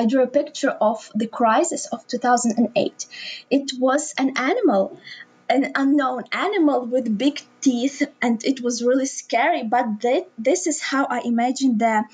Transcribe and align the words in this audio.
I 0.00 0.06
drew 0.06 0.22
a 0.22 0.26
picture 0.26 0.70
of 0.70 1.10
the 1.14 1.26
crisis 1.26 1.84
of 1.84 2.06
2008. 2.06 3.06
It 3.50 3.72
was 3.78 4.14
an 4.16 4.32
animal, 4.38 4.98
an 5.46 5.72
unknown 5.74 6.22
animal 6.32 6.86
with 6.86 7.18
big 7.18 7.42
teeth, 7.60 8.02
and 8.22 8.42
it 8.42 8.62
was 8.62 8.82
really 8.82 9.04
scary. 9.04 9.62
But 9.62 10.00
th- 10.00 10.24
this 10.38 10.66
is 10.66 10.80
how 10.80 11.04
I 11.04 11.20
imagined 11.20 11.80
the, 11.80 12.04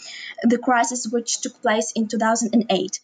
the 0.42 0.58
crisis 0.58 1.06
which 1.06 1.40
took 1.42 1.62
place 1.62 1.92
in 1.92 2.08
2008. 2.08 2.98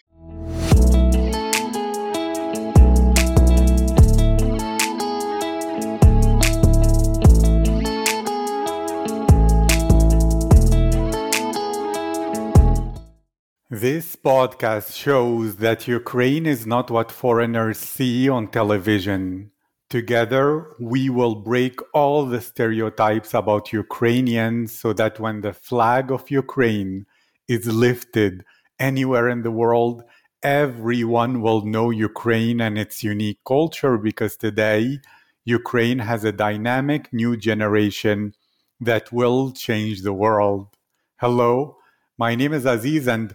This 13.75 14.17
podcast 14.17 14.95
shows 14.95 15.57
that 15.57 15.89
Ukraine 15.89 16.45
is 16.45 16.67
not 16.67 16.91
what 16.91 17.11
foreigners 17.11 17.79
see 17.79 18.29
on 18.29 18.49
television. 18.49 19.51
Together, 19.89 20.75
we 20.79 21.09
will 21.09 21.37
break 21.37 21.80
all 21.95 22.27
the 22.27 22.43
stereotypes 22.43 23.33
about 23.33 23.73
Ukrainians 23.73 24.79
so 24.79 24.93
that 24.93 25.19
when 25.19 25.41
the 25.41 25.55
flag 25.55 26.13
of 26.13 26.30
Ukraine 26.30 27.07
is 27.49 27.66
lifted 27.66 28.45
anywhere 28.79 29.27
in 29.30 29.41
the 29.41 29.51
world, 29.51 30.02
everyone 30.43 31.41
will 31.41 31.65
know 31.65 31.89
Ukraine 31.89 32.61
and 32.61 32.77
its 32.77 33.02
unique 33.02 33.41
culture 33.47 33.97
because 33.97 34.37
today, 34.37 34.99
Ukraine 35.47 36.01
has 36.01 36.25
a 36.25 36.39
dynamic 36.47 37.11
new 37.11 37.39
generation 37.39 38.35
that 38.83 39.11
will 39.13 39.51
change 39.51 40.02
the 40.02 40.13
world. 40.13 40.66
Hello, 41.16 41.79
my 42.19 42.35
name 42.35 42.52
is 42.52 42.66
Aziz 42.66 43.09
and 43.09 43.35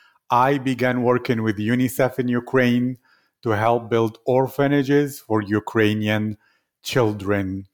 I 0.31 0.57
began 0.57 1.03
working 1.03 1.43
with 1.43 1.57
UNICEF 1.57 2.17
in 2.17 2.29
Ukraine 2.29 2.97
to 3.43 3.49
help 3.49 3.89
build 3.89 4.17
orphanages 4.25 5.19
for 5.19 5.41
Ukrainian 5.41 6.37
children. 6.83 7.65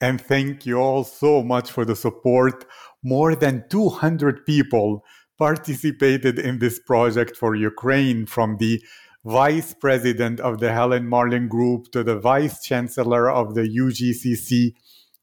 And 0.00 0.20
thank 0.20 0.66
you 0.66 0.76
all 0.78 1.04
so 1.04 1.42
much 1.42 1.70
for 1.70 1.86
the 1.86 1.96
support. 1.96 2.66
More 3.02 3.34
than 3.34 3.64
200 3.70 4.44
people 4.44 5.04
participated 5.38 6.38
in 6.38 6.58
this 6.58 6.78
project 6.78 7.36
for 7.36 7.54
Ukraine, 7.54 8.26
from 8.26 8.58
the 8.58 8.82
vice 9.24 9.72
president 9.72 10.38
of 10.40 10.58
the 10.58 10.72
Helen 10.72 11.08
Marlin 11.08 11.48
Group 11.48 11.92
to 11.92 12.02
the 12.02 12.18
vice 12.18 12.62
chancellor 12.62 13.30
of 13.30 13.54
the 13.54 13.62
UGCC 13.62 14.74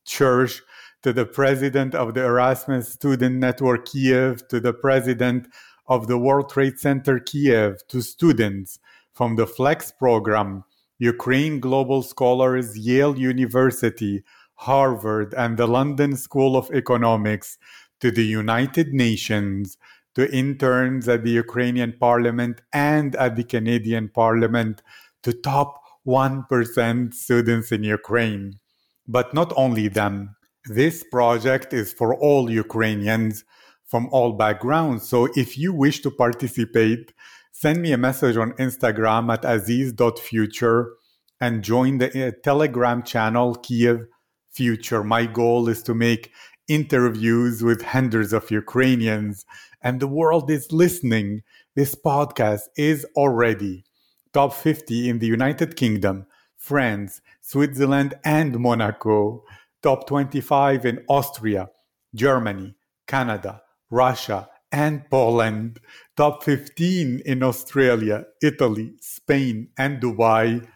Church 0.05 0.61
to 1.03 1.13
the 1.13 1.25
president 1.25 1.93
of 1.93 2.13
the 2.13 2.25
Erasmus 2.25 2.91
Student 2.93 3.35
Network 3.35 3.85
Kiev 3.85 4.47
to 4.47 4.59
the 4.59 4.73
president 4.73 5.47
of 5.89 6.07
the 6.07 6.17
World 6.17 6.49
Trade 6.51 6.79
Center 6.79 7.19
Kiev 7.19 7.85
to 7.87 8.01
students 8.01 8.79
from 9.11 9.35
the 9.35 9.47
FLEX 9.47 9.91
program, 9.97 10.63
Ukraine 10.99 11.59
Global 11.59 12.03
Scholars, 12.03 12.77
Yale 12.77 13.17
University, 13.17 14.23
Harvard, 14.53 15.33
and 15.35 15.57
the 15.57 15.67
London 15.67 16.15
School 16.15 16.55
of 16.55 16.69
Economics 16.71 17.57
to 18.01 18.11
the 18.11 18.23
United 18.23 18.93
Nations, 18.93 19.77
to 20.15 20.31
interns 20.31 21.07
at 21.07 21.23
the 21.23 21.31
Ukrainian 21.31 21.93
Parliament 21.99 22.61
and 22.71 23.15
at 23.15 23.35
the 23.35 23.43
Canadian 23.43 24.09
Parliament, 24.09 24.81
to 25.23 25.33
top 25.33 25.81
1% 26.05 27.13
students 27.13 27.71
in 27.71 27.83
Ukraine. 27.83 28.59
But 29.07 29.33
not 29.33 29.51
only 29.55 29.87
them. 29.87 30.35
This 30.65 31.03
project 31.11 31.73
is 31.73 31.93
for 31.93 32.15
all 32.15 32.49
Ukrainians 32.49 33.43
from 33.89 34.07
all 34.11 34.33
backgrounds. 34.33 35.09
So 35.09 35.27
if 35.35 35.57
you 35.57 35.73
wish 35.73 36.01
to 36.01 36.11
participate, 36.11 37.11
send 37.51 37.81
me 37.81 37.91
a 37.91 37.97
message 37.97 38.37
on 38.37 38.53
Instagram 38.53 39.33
at 39.33 39.43
aziz.future 39.43 40.93
and 41.41 41.63
join 41.63 41.97
the 41.97 42.27
uh, 42.27 42.31
Telegram 42.43 43.01
channel 43.01 43.55
Kiev 43.55 44.05
Future. 44.51 45.03
My 45.03 45.25
goal 45.25 45.67
is 45.67 45.81
to 45.83 45.95
make 45.95 46.31
interviews 46.67 47.63
with 47.63 47.81
hundreds 47.81 48.31
of 48.31 48.51
Ukrainians, 48.51 49.43
and 49.81 49.99
the 49.99 50.07
world 50.07 50.51
is 50.51 50.71
listening. 50.71 51.41
This 51.75 51.95
podcast 51.95 52.61
is 52.77 53.05
already 53.15 53.85
top 54.33 54.53
50 54.53 55.09
in 55.09 55.17
the 55.17 55.25
United 55.25 55.75
Kingdom, 55.75 56.27
France, 56.57 57.21
Switzerland, 57.41 58.13
and 58.23 58.59
Monaco, 58.59 59.43
top 59.81 60.05
25 60.05 60.85
in 60.85 61.03
Austria, 61.07 61.69
Germany, 62.13 62.75
Canada, 63.07 63.63
Russia, 63.89 64.49
and 64.71 65.09
Poland, 65.09 65.79
top 66.15 66.43
15 66.43 67.21
in 67.25 67.43
Australia, 67.43 68.25
Italy, 68.41 68.93
Spain, 69.01 69.69
and 69.77 70.01
Dubai, 70.01 70.67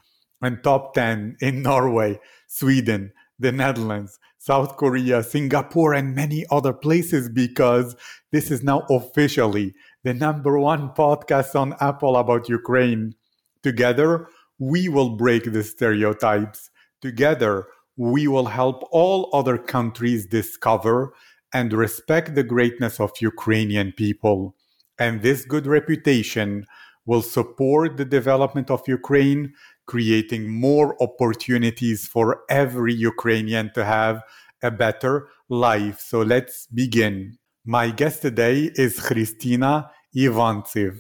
and 0.42 0.64
top 0.64 0.94
10 0.94 1.38
in 1.40 1.62
Norway, 1.62 2.20
Sweden, 2.48 3.14
the 3.40 3.52
Netherlands, 3.52 4.20
South 4.38 4.76
Korea, 4.78 5.24
Singapore, 5.24 5.94
and 5.94 6.16
many 6.16 6.46
other 6.52 6.74
places 6.74 7.30
because 7.30 7.96
this 8.32 8.52
is 8.52 8.64
now 8.64 8.86
officially 8.90 9.74
the 10.04 10.14
number 10.14 10.60
one 10.60 10.90
podcast 10.90 11.56
on 11.56 11.76
Apple 11.80 12.18
about 12.18 12.50
Ukraine. 12.50 13.16
Together, 13.62 14.28
we 14.60 14.90
will 14.90 15.16
break 15.16 15.52
the 15.52 15.64
stereotypes. 15.64 16.70
Together, 17.02 17.68
we 17.96 18.28
will 18.28 18.48
help 18.48 18.84
all 18.92 19.30
other 19.34 19.58
countries 19.58 20.26
discover 20.26 21.14
and 21.54 21.72
respect 21.72 22.36
the 22.36 22.44
greatness 22.44 23.00
of 23.00 23.12
Ukrainian 23.22 23.92
people. 23.92 24.56
And 25.00 25.22
this 25.22 25.46
good 25.46 25.68
reputation 25.68 26.66
will 27.06 27.22
support 27.22 27.98
the 27.98 28.06
development 28.06 28.72
of 28.72 28.82
Ukraine, 28.88 29.54
creating 29.86 30.50
more 30.50 30.96
opportunities 31.02 32.08
for 32.08 32.42
every 32.50 32.94
Ukrainian 32.94 33.72
to 33.76 33.84
have 33.86 34.22
a 34.62 34.72
better 34.72 35.28
life. 35.50 36.00
So 36.00 36.22
let's 36.22 36.68
begin. 36.68 37.38
My 37.66 37.92
guest 37.92 38.22
today 38.22 38.72
is 38.76 39.00
Christina 39.00 39.90
Ivantsev. 40.16 41.00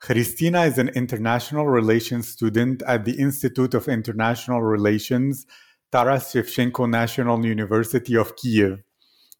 Christina 0.00 0.62
is 0.64 0.78
an 0.78 0.88
international 0.90 1.66
relations 1.68 2.28
student 2.28 2.82
at 2.86 3.04
the 3.04 3.18
Institute 3.18 3.72
of 3.72 3.88
International 3.88 4.60
Relations, 4.60 5.46
Taras 5.92 6.32
Shevchenko 6.32 6.90
National 6.90 7.44
University 7.46 8.16
of 8.16 8.34
Kiev. 8.36 8.82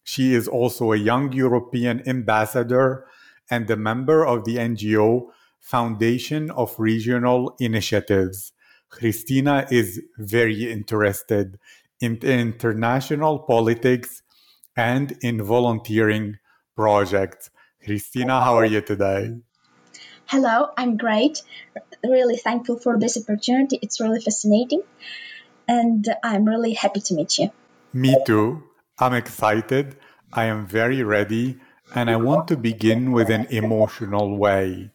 She 0.03 0.33
is 0.33 0.47
also 0.47 0.91
a 0.91 0.97
young 0.97 1.31
European 1.33 2.07
ambassador 2.07 3.05
and 3.49 3.69
a 3.69 3.77
member 3.77 4.25
of 4.25 4.45
the 4.45 4.57
NGO 4.57 5.27
Foundation 5.59 6.51
of 6.51 6.75
Regional 6.77 7.55
Initiatives. 7.59 8.51
Christina 8.89 9.65
is 9.71 10.01
very 10.17 10.71
interested 10.71 11.57
in 11.99 12.17
international 12.17 13.39
politics 13.39 14.21
and 14.75 15.17
in 15.21 15.41
volunteering 15.41 16.37
projects. 16.75 17.49
Christina, 17.83 18.41
how 18.41 18.55
are 18.55 18.65
you 18.65 18.81
today? 18.81 19.35
Hello, 20.25 20.69
I'm 20.77 20.97
great. 20.97 21.41
Really 22.03 22.37
thankful 22.37 22.77
for 22.77 22.99
this 22.99 23.17
opportunity. 23.17 23.79
It's 23.81 23.99
really 23.99 24.21
fascinating. 24.21 24.83
And 25.67 26.05
I'm 26.23 26.45
really 26.45 26.73
happy 26.73 27.01
to 27.01 27.13
meet 27.13 27.39
you. 27.39 27.51
Me 27.93 28.17
too. 28.25 28.63
I'm 28.99 29.13
excited. 29.13 29.97
I 30.31 30.45
am 30.45 30.67
very 30.67 31.03
ready. 31.03 31.59
And 31.95 32.09
I 32.09 32.15
want 32.15 32.47
to 32.47 32.57
begin 32.57 33.11
with 33.11 33.29
an 33.29 33.45
emotional 33.49 34.37
way. 34.37 34.91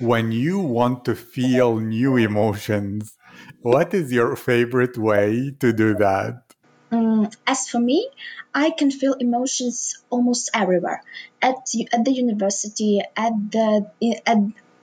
When 0.00 0.32
you 0.32 0.58
want 0.58 1.04
to 1.04 1.14
feel 1.14 1.78
new 1.78 2.16
emotions, 2.16 3.16
what 3.62 3.92
is 3.94 4.12
your 4.12 4.36
favorite 4.36 4.96
way 4.96 5.52
to 5.60 5.72
do 5.72 5.94
that? 5.94 6.54
Um, 6.90 7.28
as 7.46 7.68
for 7.68 7.78
me, 7.78 8.08
I 8.54 8.70
can 8.70 8.90
feel 8.90 9.14
emotions 9.14 10.02
almost 10.10 10.50
everywhere 10.54 11.02
at 11.40 11.56
at 11.92 12.04
the 12.04 12.12
university, 12.12 13.00
at 13.16 13.32
the 13.52 13.90
at, 14.26 14.38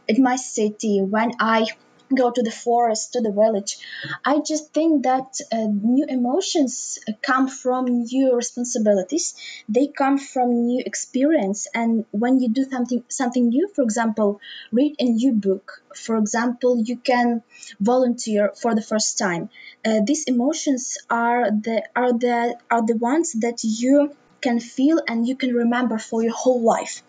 at 0.08 0.18
my 0.18 0.38
city, 0.38 1.02
when 1.02 1.34
I 1.40 1.68
go 2.16 2.32
to 2.32 2.42
the 2.42 2.52
forest 2.52 3.14
to 3.14 3.22
the 3.22 3.32
village. 3.32 3.78
I 4.26 4.40
just 4.40 4.74
think 4.74 5.04
that 5.04 5.40
uh, 5.52 5.68
new 5.68 6.06
emotions 6.08 7.00
come 7.22 7.48
from 7.48 7.86
new 8.04 8.36
responsibilities. 8.36 9.36
They 9.68 9.88
come 9.88 10.18
from 10.18 10.66
new 10.66 10.84
experience. 10.86 11.68
And 11.74 12.06
when 12.12 12.40
you 12.40 12.50
do 12.50 12.64
something 12.64 13.04
something 13.10 13.50
new 13.50 13.70
for 13.76 13.82
example 13.84 14.40
read 14.72 14.96
a 15.00 15.06
new 15.06 15.34
book 15.34 15.82
for 15.96 16.18
example 16.18 16.82
you 16.84 16.98
can 16.98 17.44
volunteer 17.80 18.54
for 18.62 18.76
the 18.76 18.82
first 18.82 19.18
time. 19.18 19.50
Uh, 19.86 20.00
these 20.06 20.26
emotions 20.26 20.98
are 21.10 21.52
the 21.52 21.84
are 21.96 22.14
the 22.14 22.58
are 22.70 22.86
the 22.86 22.98
ones 22.98 23.34
that 23.34 23.60
you 23.64 24.16
can 24.42 24.60
feel 24.60 25.02
and 25.08 25.28
you 25.28 25.36
can 25.36 25.54
remember 25.54 25.98
for 25.98 26.22
your 26.24 26.34
whole 26.34 26.62
life. 26.62 27.02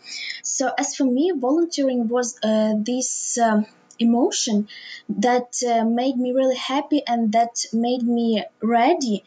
So 0.43 0.71
as 0.79 0.97
for 0.97 1.05
me 1.05 1.33
volunteering 1.37 2.09
was 2.09 2.39
uh, 2.43 2.75
this 2.83 3.37
um, 3.39 3.67
emotion 3.99 4.69
that 5.09 5.63
uh, 5.69 5.85
made 5.85 6.17
me 6.17 6.33
really 6.33 6.57
happy 6.57 7.03
and 7.07 7.33
that 7.33 7.65
made 7.73 8.03
me 8.03 8.45
ready 8.63 9.25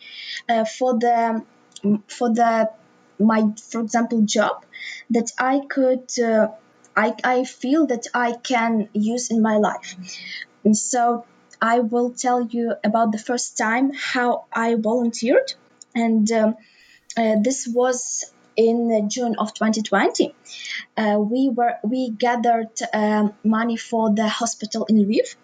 uh, 0.50 0.66
for 0.66 0.98
the 1.00 1.44
for 2.08 2.30
the 2.34 2.70
my 3.20 3.44
for 3.70 3.82
example 3.82 4.22
job 4.22 4.66
that 5.10 5.32
I 5.40 5.62
could 5.70 6.10
uh, 6.20 6.48
I, 6.96 7.14
I 7.24 7.44
feel 7.46 7.88
that 7.88 8.08
I 8.14 8.34
can 8.34 8.90
use 8.94 9.32
in 9.32 9.42
my 9.42 9.58
life. 9.58 9.96
And 10.64 10.76
so 10.76 11.26
I 11.62 11.80
will 11.80 12.12
tell 12.12 12.42
you 12.42 12.74
about 12.84 13.12
the 13.12 13.18
first 13.18 13.58
time 13.58 13.92
how 13.94 14.46
I 14.52 14.76
volunteered. 14.76 15.54
And 15.96 16.30
um, 16.32 16.56
uh, 17.18 17.36
this 17.42 17.68
was 17.68 18.26
in 18.56 19.10
June 19.10 19.36
of 19.38 19.54
2020 19.54 20.34
uh, 20.98 21.18
we 21.20 21.50
were 21.50 21.76
we 21.84 22.10
gathered 22.10 22.72
um, 22.94 23.34
money 23.44 23.78
for 23.78 24.14
the 24.14 24.28
hospital 24.28 24.86
in 24.86 24.98
Lviv, 24.98 25.36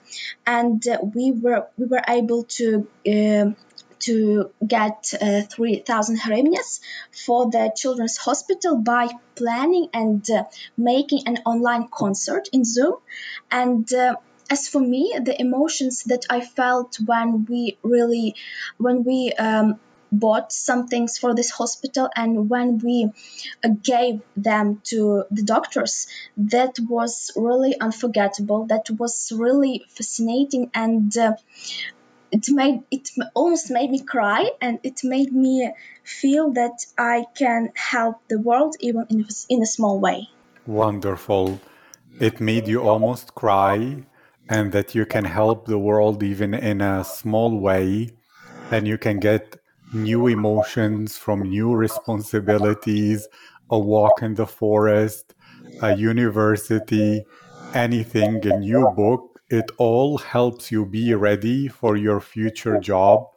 and 0.45 0.86
uh, 0.88 0.98
we 1.01 1.31
were 1.31 1.68
we 1.77 1.86
were 1.86 2.04
able 2.07 2.44
to. 2.44 2.88
Um, 3.09 3.56
to 4.00 4.51
get 4.65 5.12
uh, 5.19 5.42
3,000 5.42 6.19
hryvnias 6.19 6.81
for 7.25 7.50
the 7.50 7.74
children's 7.75 8.15
hospital 8.15 8.77
by 8.77 9.09
planning 9.36 9.89
and 9.92 10.24
uh, 10.30 10.44
making 10.77 11.24
an 11.25 11.38
online 11.48 11.88
concert 11.88 12.48
in 12.54 12.63
Zoom. 12.63 12.94
And 13.50 13.92
uh, 13.92 14.18
as 14.51 14.68
for 14.68 14.80
me, 14.80 15.15
the 15.19 15.42
emotions 15.42 16.04
that 16.04 16.27
I 16.30 16.42
felt 16.42 16.98
when 17.04 17.45
we 17.45 17.80
really, 17.81 18.36
when 18.77 19.04
we 19.04 19.33
um, 19.33 19.80
bought 20.12 20.51
some 20.51 20.88
things 20.88 21.18
for 21.18 21.36
this 21.36 21.51
hospital 21.51 22.09
and 22.15 22.50
when 22.50 22.77
we 22.80 23.12
uh, 23.63 23.69
gave 23.83 24.21
them 24.36 24.81
to 24.86 25.25
the 25.31 25.44
doctors 25.44 26.07
that 26.38 26.80
was 26.80 27.31
really 27.36 27.80
unforgettable. 27.80 28.65
That 28.65 28.89
was 28.89 29.31
really 29.36 29.86
fascinating 29.89 30.71
and 30.74 31.15
uh, 31.18 31.36
it 32.31 32.45
made 32.50 32.83
it 32.92 33.09
almost 33.33 33.71
made 33.71 33.89
me 33.89 34.01
cry 34.04 34.50
and 34.62 34.80
it 34.83 35.01
made 35.04 35.31
me 35.31 35.71
feel 36.04 36.51
that 36.51 36.86
i 36.98 37.25
can 37.38 37.71
help 37.75 38.18
the 38.27 38.39
world 38.39 38.75
even 38.81 39.06
in, 39.09 39.25
in 39.50 39.62
a 39.62 39.65
small 39.65 40.00
way. 40.00 40.27
Wonderful. 40.65 41.59
It 42.19 42.42
made 42.42 42.68
you 42.68 42.81
almost 42.81 43.33
cry 43.36 44.04
and 44.50 44.71
that 44.71 44.95
you 44.95 45.06
can 45.06 45.24
help 45.24 45.68
the 45.68 45.77
world 45.77 46.24
even 46.24 46.54
in 46.54 46.81
a 46.81 47.04
small 47.04 47.57
way 47.57 48.09
and 48.71 48.88
you 48.88 48.98
can 48.98 49.19
get 49.19 49.56
new 49.93 50.27
emotions 50.27 51.17
from 51.17 51.41
new 51.41 51.73
responsibilities, 51.73 53.27
a 53.69 53.79
walk 53.79 54.21
in 54.21 54.35
the 54.35 54.47
forest, 54.47 55.33
a 55.81 55.95
university, 55.95 57.25
anything, 57.73 58.45
a 58.45 58.57
new 58.57 58.89
book. 58.95 59.39
It 59.49 59.71
all 59.77 60.17
helps 60.17 60.71
you 60.71 60.85
be 60.85 61.13
ready 61.13 61.67
for 61.67 61.95
your 61.95 62.19
future 62.19 62.79
job 62.79 63.27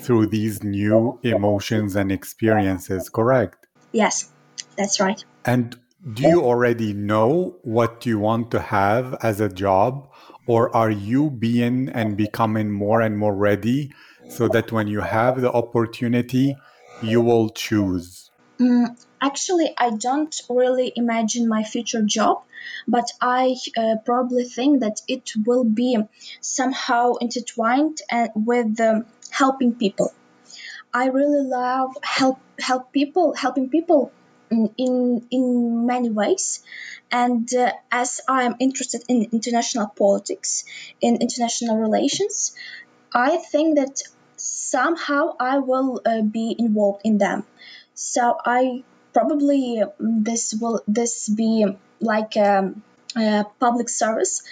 through 0.00 0.26
these 0.26 0.62
new 0.62 1.20
emotions 1.22 1.94
and 1.94 2.10
experiences, 2.10 3.08
correct? 3.08 3.68
Yes, 3.92 4.30
that's 4.76 5.00
right. 5.00 5.22
And 5.44 5.78
do 6.12 6.22
you 6.28 6.42
already 6.42 6.92
know 6.92 7.56
what 7.62 8.04
you 8.04 8.18
want 8.18 8.50
to 8.50 8.60
have 8.60 9.14
as 9.22 9.40
a 9.40 9.48
job? 9.48 10.08
Or 10.48 10.74
are 10.74 10.90
you 10.90 11.30
being 11.30 11.88
and 11.90 12.16
becoming 12.16 12.72
more 12.72 13.00
and 13.00 13.16
more 13.16 13.34
ready 13.34 13.92
so 14.32 14.48
that 14.48 14.72
when 14.72 14.88
you 14.88 15.00
have 15.00 15.40
the 15.40 15.52
opportunity, 15.52 16.56
you 17.02 17.20
will 17.20 17.50
choose? 17.50 18.30
Mm, 18.58 18.96
actually, 19.20 19.74
I 19.76 19.90
don't 19.90 20.34
really 20.48 20.92
imagine 20.96 21.48
my 21.48 21.64
future 21.64 22.02
job, 22.02 22.42
but 22.86 23.10
I 23.20 23.56
uh, 23.76 23.96
probably 24.04 24.44
think 24.44 24.80
that 24.80 25.00
it 25.08 25.32
will 25.46 25.64
be 25.64 25.98
somehow 26.40 27.14
intertwined 27.14 27.98
uh, 28.10 28.28
with 28.34 28.80
um, 28.80 29.06
helping 29.30 29.74
people. 29.74 30.12
I 30.94 31.06
really 31.06 31.44
love 31.48 31.96
help 32.02 32.38
help 32.58 32.92
people 32.92 33.34
helping 33.34 33.70
people 33.70 34.12
in 34.50 35.26
in 35.30 35.86
many 35.86 36.10
ways 36.10 36.62
and 37.10 37.48
uh, 37.54 37.72
as 37.90 38.20
i'm 38.28 38.54
interested 38.60 39.02
in 39.08 39.24
international 39.32 39.88
politics 39.88 40.64
in 41.00 41.16
international 41.16 41.78
relations 41.78 42.54
i 43.14 43.38
think 43.38 43.78
that 43.78 44.02
somehow 44.42 45.36
I 45.38 45.58
will 45.58 46.00
uh, 46.04 46.22
be 46.22 46.54
involved 46.58 47.02
in 47.04 47.18
them. 47.18 47.44
So 47.94 48.36
I 48.44 48.82
probably 49.12 49.82
this 49.98 50.54
will 50.54 50.82
this 50.88 51.28
be 51.28 51.66
like 52.00 52.36
a, 52.36 52.74
a 53.16 53.44
public 53.60 53.88
service 53.88 54.42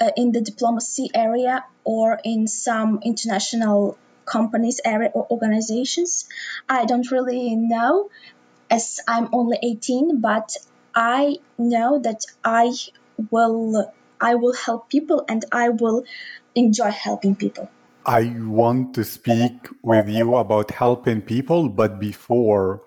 uh, 0.00 0.10
in 0.16 0.32
the 0.32 0.40
diplomacy 0.40 1.10
area 1.14 1.64
or 1.84 2.20
in 2.24 2.46
some 2.46 3.00
international 3.02 3.96
companies 4.26 4.80
area 4.84 5.10
or 5.14 5.26
organizations. 5.30 6.28
I 6.68 6.84
don't 6.84 7.10
really 7.10 7.54
know 7.54 8.10
as 8.70 9.00
I'm 9.08 9.28
only 9.32 9.58
18, 9.62 10.20
but 10.20 10.56
I 10.94 11.38
know 11.56 11.98
that 12.00 12.26
I 12.44 12.74
will 13.30 13.92
I 14.20 14.34
will 14.34 14.52
help 14.52 14.90
people 14.90 15.24
and 15.28 15.44
I 15.52 15.70
will 15.70 16.04
enjoy 16.54 16.90
helping 16.90 17.36
people. 17.36 17.70
I 18.08 18.34
want 18.38 18.94
to 18.94 19.04
speak 19.04 19.68
with 19.82 20.08
you 20.08 20.36
about 20.36 20.70
helping 20.70 21.20
people, 21.20 21.68
but 21.68 22.00
before, 22.00 22.80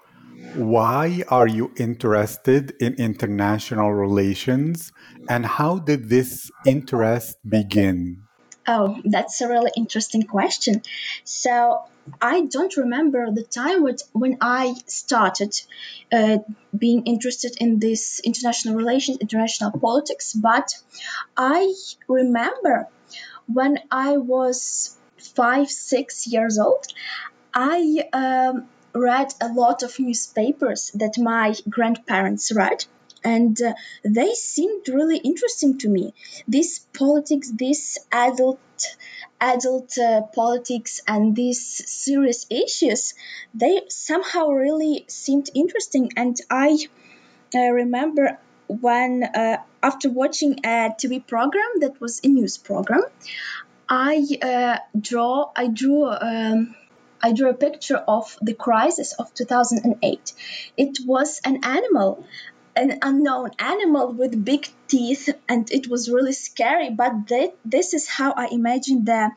why 0.55 1.21
are 1.27 1.47
you 1.47 1.71
interested 1.77 2.73
in 2.79 2.95
international 2.95 3.93
relations 3.93 4.91
and 5.29 5.45
how 5.45 5.77
did 5.77 6.09
this 6.09 6.49
interest 6.65 7.37
begin? 7.47 8.23
Oh, 8.67 8.99
that's 9.05 9.41
a 9.41 9.47
really 9.47 9.69
interesting 9.77 10.23
question. 10.23 10.81
So, 11.23 11.83
I 12.19 12.41
don't 12.41 12.75
remember 12.77 13.29
the 13.31 13.43
time 13.43 13.85
when 14.13 14.37
I 14.41 14.73
started 14.87 15.53
uh, 16.11 16.39
being 16.75 17.03
interested 17.05 17.57
in 17.61 17.77
this 17.77 18.21
international 18.21 18.73
relations, 18.73 19.19
international 19.19 19.69
politics, 19.69 20.33
but 20.33 20.73
I 21.37 21.71
remember 22.07 22.87
when 23.45 23.77
I 23.91 24.17
was 24.17 24.97
five, 25.21 25.69
six 25.69 26.27
years 26.27 26.59
old, 26.59 26.85
I 27.53 28.03
um, 28.13 28.67
read 28.93 29.33
a 29.41 29.49
lot 29.49 29.83
of 29.83 29.99
newspapers 29.99 30.91
that 30.95 31.17
my 31.17 31.55
grandparents 31.69 32.51
read. 32.51 32.85
And 33.23 33.61
uh, 33.61 33.73
they 34.03 34.33
seemed 34.33 34.87
really 34.89 35.17
interesting 35.17 35.77
to 35.79 35.89
me. 35.89 36.13
This 36.47 36.79
politics, 36.79 37.51
this 37.53 37.99
adult, 38.11 38.59
adult 39.39 39.95
uh, 39.97 40.21
politics, 40.33 41.01
and 41.07 41.35
these 41.35 41.61
serious 41.87 42.47
issues, 42.49 43.13
they 43.53 43.81
somehow 43.89 44.47
really 44.47 45.05
seemed 45.07 45.49
interesting. 45.53 46.11
And 46.17 46.35
I 46.49 46.79
uh, 47.53 47.59
remember 47.59 48.39
when, 48.67 49.23
uh, 49.23 49.57
after 49.83 50.09
watching 50.09 50.59
a 50.63 50.89
TV 50.97 51.25
program 51.25 51.79
that 51.81 52.01
was 52.01 52.21
a 52.23 52.27
news 52.27 52.57
program, 52.57 53.03
I 53.91 54.25
uh, 54.41 54.77
draw. 54.97 55.51
I 55.53 55.67
drew. 55.67 56.05
Um, 56.05 56.75
I 57.21 57.33
drew 57.33 57.49
a 57.49 57.53
picture 57.53 57.97
of 57.97 58.37
the 58.41 58.53
crisis 58.53 59.11
of 59.11 59.33
2008. 59.33 60.33
It 60.77 60.99
was 61.05 61.41
an 61.43 61.65
animal, 61.65 62.25
an 62.73 62.99
unknown 63.01 63.51
animal 63.59 64.13
with 64.13 64.45
big 64.45 64.69
teeth, 64.87 65.27
and 65.49 65.69
it 65.69 65.89
was 65.89 66.09
really 66.09 66.31
scary. 66.31 66.89
But 66.89 67.27
this 67.65 67.93
is 67.93 68.07
how 68.07 68.31
I 68.31 68.47
imagined 68.47 69.07
the 69.07 69.31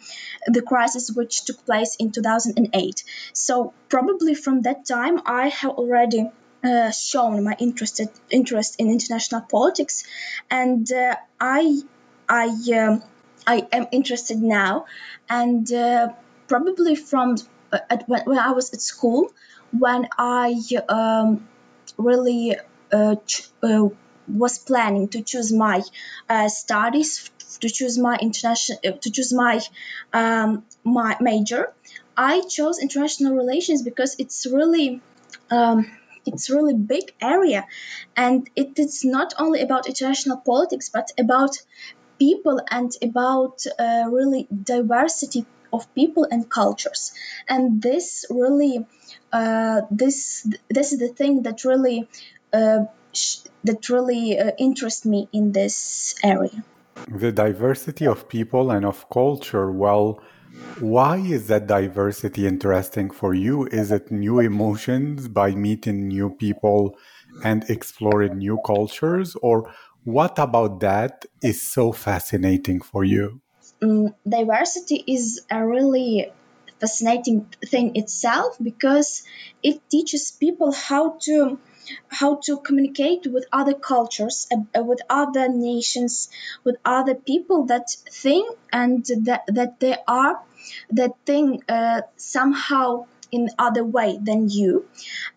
the 0.47 0.63
crisis 0.63 1.11
which 1.11 1.45
took 1.47 1.67
place 1.67 1.97
in 1.97 2.13
2008. 2.13 3.05
So 3.33 3.75
probably 3.89 4.37
from 4.37 4.63
that 4.63 4.87
time, 4.87 5.21
I 5.27 5.49
have 5.49 5.73
already 5.73 6.31
uh, 6.63 6.93
shown 6.93 7.43
my 7.43 7.57
interest 7.59 8.01
interest 8.31 8.77
in 8.79 8.89
international 8.89 9.41
politics, 9.41 10.05
and 10.49 10.87
uh, 10.93 11.17
I 11.41 11.81
I. 12.29 12.47
Um, 12.79 13.03
I 13.47 13.67
am 13.73 13.87
interested 13.93 14.39
now, 14.39 14.87
and 15.29 15.71
uh, 15.73 16.09
probably 16.49 16.97
from 16.97 17.37
uh, 17.73 17.79
at, 17.91 18.09
when, 18.09 18.23
when 18.25 18.39
I 18.39 18.53
was 18.53 18.73
at 18.73 18.81
school, 18.81 19.33
when 19.79 20.09
I 20.19 20.61
um, 20.89 21.47
really 21.97 22.57
uh, 22.93 23.17
ch- 23.27 23.49
uh, 23.63 23.89
was 24.29 24.59
planning 24.59 25.09
to 25.09 25.23
choose 25.23 25.53
my 25.53 25.83
uh, 26.29 26.49
studies 26.49 27.31
to 27.61 27.69
choose 27.69 27.99
my 27.99 28.17
international 28.21 28.79
to 29.01 29.11
choose 29.11 29.33
my 29.33 29.61
um, 30.13 30.65
my 30.83 31.17
major, 31.21 31.73
I 32.17 32.41
chose 32.41 32.79
international 32.79 33.35
relations 33.37 33.83
because 33.83 34.17
it's 34.19 34.47
really 34.47 35.01
um, 35.51 35.91
it's 36.27 36.51
really 36.51 36.75
big 36.75 37.13
area, 37.21 37.67
and 38.17 38.49
it 38.57 38.79
is 38.79 39.05
not 39.05 39.35
only 39.39 39.61
about 39.61 39.87
international 39.87 40.39
politics 40.39 40.89
but 40.89 41.11
about 41.19 41.57
people 42.19 42.61
and 42.71 42.93
about 43.03 43.65
uh, 43.79 44.05
really 44.11 44.47
diversity 44.51 45.47
of 45.73 45.93
people 45.95 46.27
and 46.31 46.49
cultures. 46.49 47.13
And 47.49 47.83
this 47.83 48.27
really 48.31 48.87
uh, 49.33 49.83
this 49.91 50.47
this 50.69 50.93
is 50.93 50.99
the 50.99 51.09
thing 51.09 51.43
that 51.43 51.65
really 51.65 52.09
uh, 52.53 52.85
that 53.65 53.89
really 53.89 54.39
uh, 54.39 54.53
interests 54.59 55.05
me 55.05 55.29
in 55.33 55.53
this 55.53 56.15
area. 56.23 56.65
The 57.09 57.33
diversity 57.33 58.07
of 58.07 58.29
people 58.29 58.71
and 58.71 58.85
of 58.85 59.11
culture 59.11 59.71
well 59.71 60.21
why 60.79 61.17
is 61.17 61.49
that 61.49 61.67
diversity 61.67 62.47
interesting 62.47 63.11
for 63.11 63.35
you? 63.35 63.67
Is 63.67 63.91
it 63.91 64.11
new 64.11 64.39
emotions 64.41 65.29
by 65.29 65.51
meeting 65.53 66.09
new 66.09 66.31
people 66.31 66.97
and 67.43 67.65
exploring 67.69 68.39
new 68.39 68.59
cultures? 68.65 69.35
Or 69.37 69.73
what 70.05 70.39
about 70.39 70.81
that 70.81 71.25
is 71.43 71.61
so 71.61 71.93
fascinating 71.93 72.81
for 72.81 73.05
you? 73.05 73.41
Um, 73.83 74.15
diversity 74.29 75.03
is 75.07 75.45
a 75.51 75.67
really 75.67 76.31
fascinating 76.81 77.47
thing 77.65 77.97
itself 77.97 78.57
because 78.63 79.25
it 79.63 79.81
teaches 79.91 80.31
people 80.31 80.73
how 80.73 81.17
to 81.23 81.59
how 82.09 82.41
to 82.43 82.59
communicate 82.59 83.27
with 83.27 83.45
other 83.53 83.75
cultures, 83.75 84.47
uh, 84.51 84.83
with 84.83 85.01
other 85.11 85.49
nations, 85.49 86.31
with 86.65 86.77
other 86.83 87.15
people 87.15 87.67
that 87.67 87.91
think 88.11 88.57
and 88.73 89.05
that, 89.25 89.43
that 89.49 89.81
they 89.81 89.97
are 90.09 90.43
that 90.91 91.13
think 91.27 91.63
uh, 91.69 92.01
somehow 92.17 93.05
in 93.31 93.49
other 93.59 93.85
way 93.85 94.19
than 94.23 94.49
you 94.49 94.87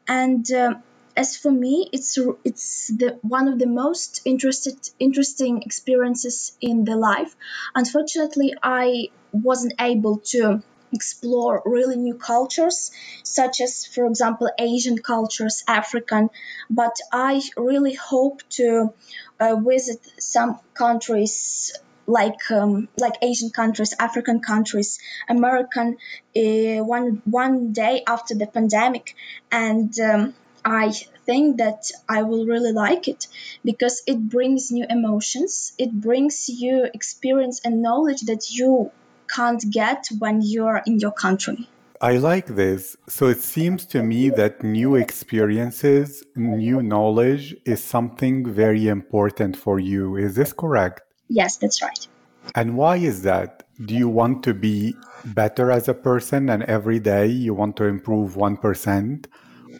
and 0.08 0.50
um, 0.52 0.84
as 1.18 1.36
for 1.36 1.52
me, 1.52 1.90
it's 1.92 2.18
it's 2.46 2.88
the 2.88 3.18
one 3.22 3.48
of 3.48 3.58
the 3.60 3.68
most 3.68 4.22
interested 4.24 4.78
interesting 5.00 5.64
experiences 5.64 6.56
in 6.62 6.86
the 6.86 6.96
life. 6.96 7.36
Unfortunately, 7.74 8.54
I 8.62 9.10
wasn't 9.32 9.74
able 9.80 10.18
to 10.34 10.62
explore 10.94 11.62
really 11.66 11.98
new 11.98 12.16
cultures, 12.16 12.92
such 13.24 13.60
as, 13.62 13.86
for 13.86 14.06
example, 14.06 14.50
Asian 14.60 14.98
cultures, 14.98 15.64
African. 15.68 16.30
But 16.70 16.96
I 17.12 17.42
really 17.58 17.96
hope 17.96 18.42
to 18.52 18.94
uh, 19.40 19.56
visit 19.56 20.00
some 20.20 20.60
countries 20.74 21.74
like 22.06 22.40
um, 22.52 22.88
like 22.98 23.16
Asian 23.22 23.50
countries, 23.50 23.94
African 24.00 24.40
countries, 24.40 25.00
American 25.28 25.98
uh, 26.36 26.84
one 26.96 27.22
one 27.26 27.74
day 27.74 28.04
after 28.08 28.36
the 28.36 28.48
pandemic, 28.48 29.16
and 29.52 29.92
um, 30.00 30.34
I 30.70 30.92
think 31.26 31.60
that 31.60 31.92
I 32.10 32.24
will 32.24 32.46
really 32.46 32.74
like 32.74 33.08
it 33.08 33.28
because 33.64 34.04
it 34.06 34.20
brings 34.28 34.70
new 34.70 34.86
emotions, 34.90 35.72
it 35.78 35.94
brings 35.94 36.50
you 36.50 36.90
experience 36.94 37.62
and 37.64 37.82
knowledge 37.82 38.24
that 38.24 38.52
you 38.52 38.92
can't 39.34 39.64
get 39.72 40.08
when 40.20 40.42
you're 40.42 40.82
in 40.86 41.00
your 41.00 41.14
country. 41.14 41.70
I 42.02 42.18
like 42.18 42.48
this. 42.48 42.98
So 43.08 43.28
it 43.28 43.40
seems 43.40 43.86
to 43.88 44.04
me 44.04 44.30
that 44.32 44.62
new 44.62 44.96
experiences, 44.96 46.22
new 46.36 46.84
knowledge 46.84 47.56
is 47.66 47.82
something 47.82 48.46
very 48.46 48.90
important 48.90 49.56
for 49.56 49.80
you. 49.80 50.18
Is 50.18 50.36
this 50.36 50.52
correct? 50.52 51.02
Yes, 51.30 51.56
that's 51.56 51.82
right. 51.82 52.08
And 52.56 52.76
why 52.76 52.98
is 52.98 53.22
that? 53.22 53.64
Do 53.86 53.96
you 53.96 54.10
want 54.10 54.44
to 54.44 54.54
be 54.54 54.96
better 55.24 55.72
as 55.72 55.88
a 55.88 55.94
person 55.94 56.50
and 56.50 56.64
every 56.64 57.00
day 57.00 57.28
you 57.28 57.54
want 57.54 57.78
to 57.78 57.86
improve 57.86 58.36
1%? 58.36 59.26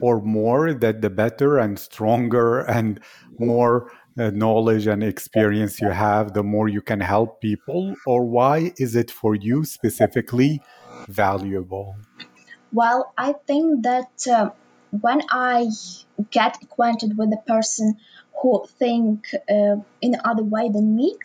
Or 0.02 0.22
more 0.22 0.74
that 0.74 1.02
the 1.02 1.10
better 1.10 1.58
and 1.58 1.78
stronger 1.80 2.60
and 2.60 3.00
more 3.40 3.92
uh, 4.20 4.32
knowledge 4.32 4.88
and 4.88 5.04
experience 5.04 5.80
you 5.80 5.90
have 5.90 6.34
the 6.34 6.44
more 6.44 6.68
you 6.68 6.82
can 6.82 7.00
help 7.00 7.40
people 7.42 7.96
or 8.06 8.26
why 8.26 8.72
is 8.78 8.96
it 8.96 9.12
for 9.12 9.36
you 9.36 9.64
specifically 9.64 10.60
valuable? 11.08 11.96
Well 12.72 13.14
i 13.18 13.34
think 13.46 13.84
that 13.84 14.28
uh, 14.28 14.50
when 14.92 15.22
i 15.30 15.68
get 16.32 16.58
acquainted 16.62 17.18
with 17.18 17.30
a 17.34 17.44
person 17.48 17.98
who 18.42 18.66
think 18.80 19.28
uh, 19.50 19.76
in 20.02 20.16
other 20.24 20.44
way 20.44 20.70
than 20.70 20.96
me 20.96 21.16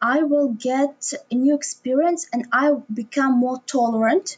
i 0.00 0.22
will 0.22 0.48
get 0.48 1.12
a 1.30 1.34
new 1.34 1.54
experience 1.54 2.28
and 2.32 2.46
i 2.52 2.72
become 2.92 3.38
more 3.38 3.60
tolerant 3.66 4.36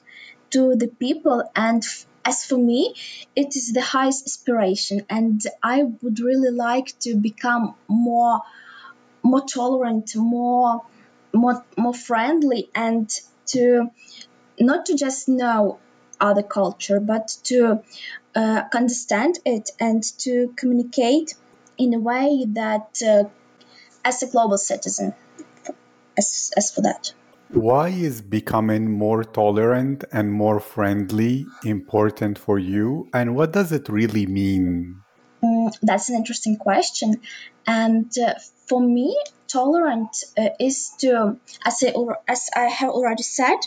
to 0.50 0.74
the 0.76 0.88
people 0.88 1.42
and 1.54 1.84
as 2.24 2.44
for 2.44 2.56
me, 2.56 2.94
it 3.34 3.56
is 3.56 3.72
the 3.72 3.80
highest 3.80 4.26
aspiration, 4.26 5.06
and 5.08 5.40
I 5.62 5.82
would 5.82 6.20
really 6.20 6.50
like 6.50 6.98
to 7.00 7.14
become 7.14 7.74
more, 7.88 8.42
more 9.22 9.42
tolerant, 9.46 10.14
more, 10.16 10.82
more, 11.32 11.64
more 11.76 11.94
friendly, 11.94 12.68
and 12.74 13.10
to 13.46 13.90
not 14.58 14.86
to 14.86 14.94
just 14.94 15.28
know 15.28 15.78
other 16.20 16.42
culture, 16.42 17.00
but 17.00 17.28
to 17.44 17.82
uh, 18.34 18.62
understand 18.74 19.38
it 19.44 19.70
and 19.80 20.02
to 20.18 20.52
communicate 20.56 21.34
in 21.78 21.94
a 21.94 21.98
way 21.98 22.44
that, 22.50 23.00
uh, 23.06 23.24
as 24.04 24.22
a 24.22 24.26
global 24.26 24.58
citizen, 24.58 25.14
as, 26.18 26.52
as 26.56 26.70
for 26.70 26.82
that. 26.82 27.14
Why 27.52 27.88
is 27.88 28.22
becoming 28.22 28.92
more 28.92 29.24
tolerant 29.24 30.04
and 30.12 30.32
more 30.32 30.60
friendly 30.60 31.46
important 31.64 32.38
for 32.38 32.60
you? 32.60 33.08
And 33.12 33.34
what 33.34 33.52
does 33.52 33.72
it 33.72 33.88
really 33.88 34.26
mean? 34.26 35.02
Mm, 35.42 35.72
that's 35.82 36.08
an 36.10 36.14
interesting 36.14 36.56
question. 36.56 37.20
And 37.66 38.12
uh, 38.18 38.34
for 38.66 38.80
me, 38.80 39.18
tolerant 39.48 40.16
uh, 40.38 40.50
is 40.60 40.92
to, 41.00 41.38
as 41.64 41.82
I, 41.82 41.92
as 42.28 42.50
I 42.54 42.66
have 42.66 42.90
already 42.90 43.24
said, 43.24 43.58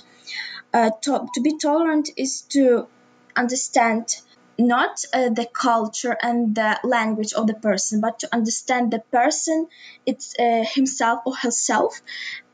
uh, 0.73 0.91
to, 1.01 1.27
to 1.33 1.41
be 1.41 1.57
tolerant 1.57 2.09
is 2.15 2.43
to 2.53 2.87
understand 3.35 4.15
not 4.57 5.03
uh, 5.13 5.29
the 5.29 5.45
culture 5.51 6.15
and 6.21 6.55
the 6.55 6.79
language 6.85 7.33
of 7.33 7.47
the 7.47 7.53
person, 7.53 7.99
but 7.99 8.19
to 8.19 8.29
understand 8.31 8.91
the 8.91 8.99
person, 9.11 9.67
it's 10.05 10.35
uh, 10.39 10.63
himself 10.65 11.21
or 11.25 11.35
herself, 11.35 12.01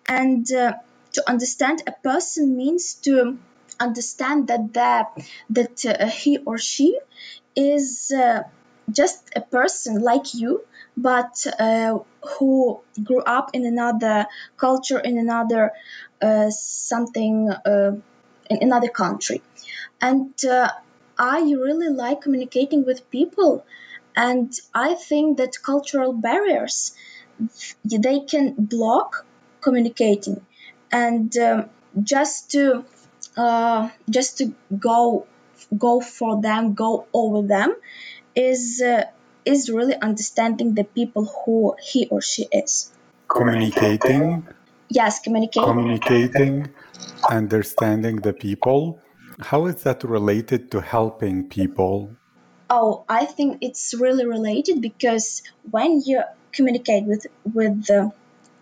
and 0.07 0.51
uh, 0.51 0.74
to 1.13 1.30
understand 1.30 1.84
a 1.88 1.92
person 1.92 2.56
means 2.56 2.96
to 2.96 3.38
understand 3.80 4.48
that 4.48 4.74
the, 4.74 5.06
that 5.50 5.86
uh, 5.86 6.08
he 6.08 6.38
or 6.39 6.58
she 6.58 6.98
is 7.56 8.12
uh, 8.12 8.44
just 8.92 9.30
a 9.36 9.42
person 9.42 10.01
like 10.01 10.34
you 10.34 10.66
but 10.98 11.46
uh, 11.60 12.00
who 12.38 12.80
grew 13.04 13.22
up 13.22 13.51
in 13.54 13.66
another 13.66 14.25
culture 14.58 15.00
in 15.00 15.18
another 15.18 15.72
uh, 16.22 16.50
something 16.50 17.50
uh, 17.50 17.92
in 18.50 18.58
another 18.63 18.89
country. 18.89 19.42
And 20.01 20.34
uh, 20.44 20.70
i 21.20 21.39
really 21.42 21.89
like 21.89 22.22
communicating 22.22 22.86
with 22.86 23.10
people 23.12 23.66
and 24.16 24.54
i 24.74 24.94
think 24.96 25.38
that 25.38 25.62
cultural 25.62 26.13
barriers 26.13 26.94
they 27.84 28.20
can 28.22 28.54
block 28.58 29.25
communicating 29.62 30.46
and 30.91 31.36
um, 31.38 31.69
just 32.03 32.51
to 32.51 32.86
uh, 33.38 33.89
just 34.10 34.39
to 34.39 34.53
go 34.77 35.27
go 35.77 36.01
for 36.01 36.41
them, 36.41 36.74
go 36.74 37.08
over 37.13 37.48
them, 37.48 37.75
is 38.36 38.81
uh, 38.81 39.03
is 39.46 39.69
really 39.69 39.96
understanding 39.96 40.75
the 40.75 40.84
people 40.84 41.25
who 41.25 41.75
he 41.81 42.08
or 42.10 42.22
she 42.22 42.48
is. 42.51 42.91
Communicating. 43.27 44.48
Yes, 44.89 45.19
communicating. 45.19 45.63
Communicating, 45.63 46.69
understanding 47.29 48.17
the 48.17 48.34
people. 48.34 49.01
How 49.39 49.67
is 49.67 49.84
that 49.84 50.03
related 50.03 50.72
to 50.72 50.81
helping 50.81 51.48
people? 51.48 52.12
Oh, 52.69 53.05
I 53.08 53.25
think 53.25 53.60
it's 53.62 53.93
really 53.93 54.25
related 54.25 54.81
because 54.81 55.43
when 55.69 56.01
you 56.05 56.22
communicate 56.51 57.05
with 57.05 57.25
with 57.53 57.86
the 57.86 58.12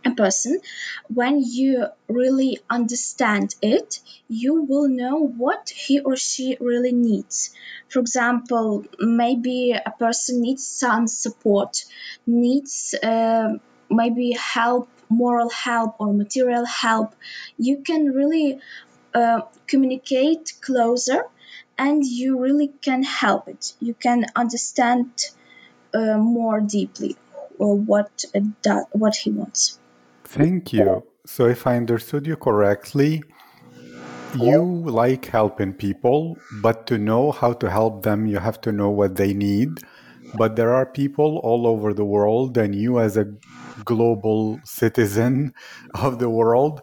a 0.08 0.16
person, 0.16 0.60
when 1.08 1.42
you 1.42 1.86
really 2.08 2.60
understand 2.70 3.56
it, 3.62 4.00
you 4.28 4.64
will 4.64 4.88
know 4.88 5.18
what 5.26 5.70
he 5.70 6.00
or 6.00 6.16
she 6.16 6.58
really 6.60 6.92
needs. 6.92 7.52
For 7.90 8.00
example, 8.00 8.86
maybe 9.00 9.72
a 9.74 9.92
person 9.92 10.42
needs 10.42 10.66
some 10.66 11.08
support, 11.08 11.86
needs 12.26 12.96
uh, 13.02 13.54
maybe 13.90 14.32
help, 14.32 14.90
moral 15.10 15.50
help, 15.50 15.96
or 16.00 16.14
material 16.14 16.66
help. 16.66 17.16
You 17.58 17.78
can 17.78 18.08
really 18.08 18.60
uh, 19.14 19.42
communicate 19.68 20.54
closer 20.62 21.24
and 21.78 22.04
you 22.06 22.40
really 22.40 22.70
can 22.82 23.04
help 23.04 23.48
it. 23.48 23.74
You 23.80 23.94
can 23.94 24.26
understand 24.36 25.12
uh, 25.94 26.18
more 26.18 26.60
deeply 26.60 27.16
uh, 27.60 27.66
what 27.66 28.26
what 28.92 29.16
he 29.16 29.32
wants. 29.32 29.80
Thank 30.28 30.74
you. 30.74 31.04
So, 31.26 31.48
if 31.48 31.66
I 31.66 31.78
understood 31.78 32.28
you 32.28 32.36
correctly, 32.36 33.24
you 34.36 34.62
like 34.62 35.26
helping 35.26 35.74
people, 35.74 36.38
but 36.62 36.86
to 36.88 36.98
know 36.98 37.32
how 37.32 37.54
to 37.54 37.70
help 37.70 38.04
them, 38.04 38.28
you 38.28 38.40
have 38.40 38.60
to 38.62 38.72
know 38.72 38.90
what 38.90 39.16
they 39.16 39.34
need. 39.34 39.80
But 40.38 40.58
there 40.58 40.74
are 40.74 40.86
people 40.86 41.40
all 41.44 41.66
over 41.66 41.94
the 41.94 42.04
world, 42.04 42.58
and 42.58 42.76
you, 42.76 43.00
as 43.00 43.16
a 43.16 43.26
global 43.86 44.60
citizen 44.66 45.54
of 45.96 46.20
the 46.20 46.30
world, 46.30 46.82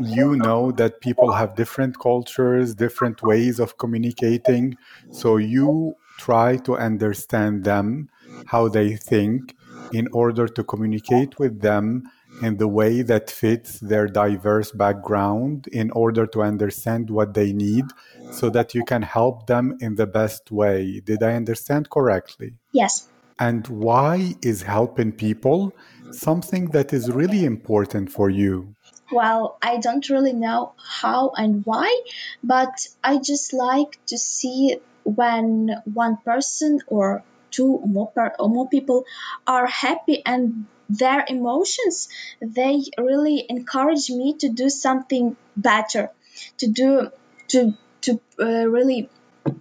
you 0.00 0.36
know 0.36 0.70
that 0.72 1.00
people 1.00 1.32
have 1.32 1.56
different 1.56 1.98
cultures, 1.98 2.74
different 2.74 3.20
ways 3.22 3.58
of 3.58 3.78
communicating. 3.78 4.76
So 5.10 5.38
you 5.38 5.94
try 6.18 6.56
to 6.58 6.76
understand 6.76 7.64
them, 7.64 8.08
how 8.46 8.68
they 8.68 8.94
think, 8.94 9.56
in 9.92 10.06
order 10.12 10.46
to 10.46 10.62
communicate 10.62 11.38
with 11.38 11.60
them 11.62 12.04
in 12.42 12.56
the 12.56 12.68
way 12.68 13.02
that 13.02 13.30
fits 13.30 13.80
their 13.80 14.06
diverse 14.06 14.70
background 14.72 15.66
in 15.68 15.90
order 15.92 16.26
to 16.26 16.42
understand 16.42 17.10
what 17.10 17.34
they 17.34 17.52
need 17.52 17.84
so 18.32 18.50
that 18.50 18.74
you 18.74 18.84
can 18.84 19.02
help 19.02 19.46
them 19.46 19.76
in 19.80 19.94
the 19.94 20.06
best 20.06 20.50
way. 20.50 21.00
Did 21.04 21.22
I 21.22 21.34
understand 21.34 21.90
correctly? 21.90 22.54
Yes. 22.72 23.08
And 23.38 23.66
why 23.68 24.34
is 24.42 24.62
helping 24.62 25.12
people 25.12 25.72
something 26.10 26.66
that 26.70 26.92
is 26.92 27.10
really 27.10 27.44
important 27.44 28.10
for 28.10 28.30
you? 28.30 28.74
Well, 29.12 29.58
I 29.62 29.76
don't 29.76 30.08
really 30.08 30.32
know 30.32 30.72
how 30.78 31.32
and 31.36 31.64
why, 31.64 32.02
but 32.42 32.86
I 33.04 33.18
just 33.18 33.52
like 33.52 33.98
to 34.06 34.18
see 34.18 34.78
when 35.04 35.70
one 35.84 36.16
person 36.16 36.80
or 36.88 37.22
two 37.50 37.66
or 37.66 37.86
more, 37.86 38.10
per, 38.10 38.34
or 38.38 38.48
more 38.48 38.68
people 38.68 39.04
are 39.46 39.66
happy 39.66 40.22
and 40.26 40.66
their 40.88 41.24
emotions 41.28 42.08
they 42.40 42.82
really 42.98 43.44
encourage 43.48 44.10
me 44.10 44.36
to 44.38 44.48
do 44.48 44.68
something 44.68 45.36
better 45.56 46.10
to 46.58 46.66
do 46.68 47.10
to 47.48 47.74
to 48.00 48.20
uh, 48.40 48.66
really 48.68 49.08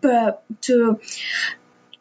uh, 0.03 0.34
to 0.62 1.00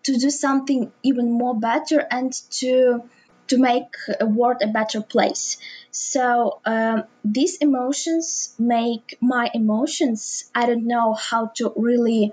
to 0.02 0.19
do 0.19 0.31
something 0.31 0.93
even 1.02 1.33
more 1.33 1.59
better 1.59 1.99
and 2.11 2.33
to 2.50 3.02
to 3.47 3.59
make 3.59 3.95
a 4.21 4.26
world 4.26 4.57
a 4.62 4.69
better 4.69 5.02
place. 5.02 5.59
So 5.90 6.61
um, 6.64 7.04
these 7.25 7.59
emotions 7.59 8.54
make 8.59 9.19
my 9.21 9.50
emotions. 9.52 10.50
I 10.54 10.64
don't 10.66 10.87
know 10.87 11.12
how 11.12 11.49
to 11.57 11.73
really 11.76 12.33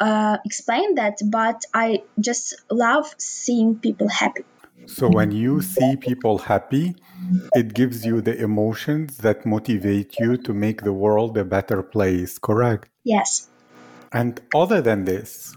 uh, 0.00 0.38
explain 0.44 0.96
that 0.96 1.18
but 1.24 1.64
i 1.72 2.02
just 2.18 2.54
love 2.70 3.14
seeing 3.18 3.76
people 3.78 4.08
happy 4.08 4.44
so 4.86 5.08
when 5.08 5.30
you 5.30 5.60
see 5.60 5.96
people 5.96 6.38
happy, 6.38 6.94
it 7.54 7.74
gives 7.74 8.04
you 8.04 8.20
the 8.20 8.36
emotions 8.36 9.18
that 9.18 9.46
motivate 9.46 10.18
you 10.18 10.36
to 10.38 10.52
make 10.52 10.82
the 10.82 10.92
world 10.92 11.36
a 11.36 11.44
better 11.44 11.82
place, 11.82 12.38
correct? 12.38 12.88
Yes. 13.04 13.48
And 14.12 14.40
other 14.54 14.80
than 14.80 15.04
this, 15.04 15.54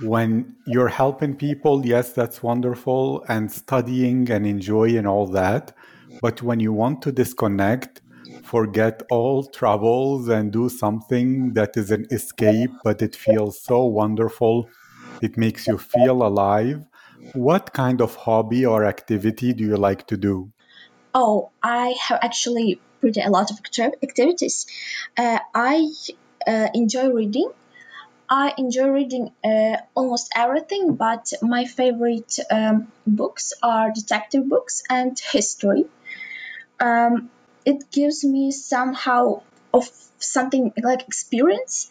when 0.00 0.56
you're 0.66 0.88
helping 0.88 1.34
people, 1.36 1.86
yes, 1.86 2.12
that's 2.12 2.42
wonderful, 2.42 3.24
and 3.28 3.50
studying 3.50 4.30
and 4.30 4.46
enjoying 4.46 5.06
all 5.06 5.26
that. 5.28 5.74
But 6.20 6.42
when 6.42 6.60
you 6.60 6.72
want 6.72 7.02
to 7.02 7.12
disconnect, 7.12 8.02
forget 8.42 9.02
all 9.10 9.44
troubles 9.44 10.28
and 10.28 10.52
do 10.52 10.68
something 10.68 11.54
that 11.54 11.76
is 11.76 11.90
an 11.90 12.06
escape, 12.10 12.70
but 12.84 13.02
it 13.02 13.16
feels 13.16 13.60
so 13.62 13.84
wonderful, 13.84 14.68
it 15.22 15.36
makes 15.36 15.66
you 15.66 15.78
feel 15.78 16.22
alive 16.22 16.84
what 17.34 17.72
kind 17.72 18.00
of 18.00 18.14
hobby 18.16 18.66
or 18.66 18.84
activity 18.84 19.52
do 19.52 19.64
you 19.64 19.76
like 19.76 20.06
to 20.08 20.16
do? 20.16 20.52
Oh, 21.14 21.50
I 21.62 21.94
have 22.08 22.18
actually 22.22 22.80
pretty 23.00 23.20
a 23.20 23.30
lot 23.30 23.50
of 23.50 23.58
activities. 24.02 24.66
Uh, 25.16 25.38
I 25.54 25.88
uh, 26.46 26.68
enjoy 26.74 27.10
reading. 27.10 27.50
I 28.28 28.52
enjoy 28.58 28.88
reading 28.88 29.30
uh, 29.44 29.76
almost 29.94 30.32
everything, 30.34 30.96
but 30.96 31.32
my 31.42 31.64
favorite 31.64 32.38
um, 32.50 32.92
books 33.06 33.52
are 33.62 33.92
detective 33.92 34.48
books 34.48 34.82
and 34.90 35.18
history. 35.18 35.84
Um, 36.80 37.30
it 37.64 37.90
gives 37.90 38.24
me 38.24 38.50
somehow 38.50 39.42
of 39.72 39.88
something 40.18 40.72
like 40.82 41.02
experience, 41.06 41.90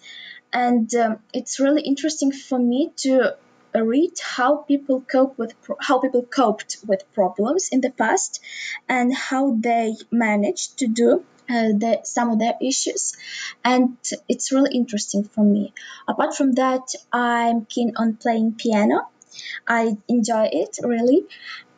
and 0.52 0.94
um, 0.96 1.20
it's 1.34 1.60
really 1.60 1.82
interesting 1.82 2.32
for 2.32 2.60
me 2.60 2.92
to 2.98 3.36
read 3.80 4.14
how 4.22 4.58
people 4.58 5.02
cope 5.02 5.38
with 5.38 5.54
how 5.80 6.00
people 6.00 6.24
coped 6.24 6.78
with 6.86 7.02
problems 7.14 7.70
in 7.72 7.82
the 7.82 7.92
past 7.92 8.42
and 8.88 9.14
how 9.14 9.56
they 9.60 9.96
managed 10.12 10.80
to 10.80 10.88
do 10.88 11.24
uh, 11.50 11.70
the, 11.78 12.00
some 12.04 12.32
of 12.32 12.40
their 12.40 12.56
issues. 12.62 13.16
And 13.64 13.98
it's 14.28 14.52
really 14.52 14.76
interesting 14.76 15.24
for 15.24 15.44
me. 15.44 15.74
Apart 16.08 16.36
from 16.36 16.54
that 16.54 16.96
i'm 17.12 17.66
keen 17.66 17.94
on 17.98 18.16
playing 18.16 18.54
piano. 18.54 19.08
I 19.68 19.98
enjoy 20.08 20.50
it 20.52 20.80
really. 20.84 21.26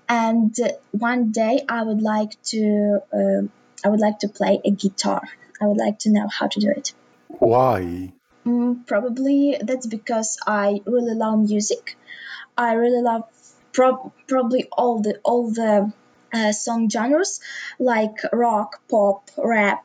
And 0.08 0.56
one 0.92 1.32
day 1.32 1.66
i 1.68 1.84
would 1.84 2.02
like 2.02 2.42
to 2.54 3.00
uh, 3.14 3.42
i 3.84 3.90
would 3.90 4.00
like 4.00 4.20
to 4.20 4.30
play 4.30 4.62
a 4.64 4.72
guitar. 4.72 5.22
I 5.62 5.66
would 5.66 5.78
like 5.78 6.00
to 6.00 6.12
know 6.12 6.28
how 6.28 6.48
to 6.48 6.60
do 6.60 6.70
it. 6.70 6.94
Why 7.28 8.14
Mm, 8.48 8.88
probably 8.88 9.58
that's 9.62 9.88
because 9.88 10.38
I 10.48 10.80
really 10.86 11.16
love 11.16 11.40
music. 11.40 11.98
I 12.58 12.74
really 12.74 13.02
love 13.02 13.24
pro- 13.74 14.14
probably 14.28 14.70
all 14.72 15.02
the 15.02 15.20
all 15.26 15.52
the 15.52 15.92
uh, 16.34 16.52
song 16.54 16.90
genres 16.90 17.42
like 17.78 18.18
rock, 18.32 18.80
pop, 18.90 19.30
rap, 19.38 19.84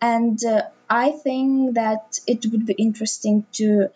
and 0.00 0.42
uh, 0.42 0.62
I 0.88 1.10
think 1.10 1.74
that 1.74 2.18
it 2.26 2.46
would 2.50 2.64
be 2.64 2.72
interesting 2.72 3.46
to 3.58 3.90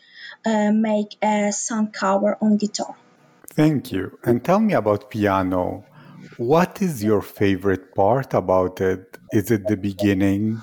uh, 0.44 0.72
make 0.72 1.16
a 1.22 1.50
song 1.52 1.90
cover 1.90 2.36
on 2.42 2.58
guitar. 2.58 2.94
Thank 3.54 3.92
you. 3.92 4.18
And 4.24 4.44
tell 4.44 4.60
me 4.60 4.74
about 4.74 5.10
piano. 5.10 5.84
What 6.36 6.82
is 6.82 7.02
your 7.02 7.22
favorite 7.22 7.94
part 7.94 8.34
about 8.34 8.80
it? 8.80 9.18
Is 9.32 9.50
it 9.50 9.68
the 9.68 9.76
beginning? 9.76 10.60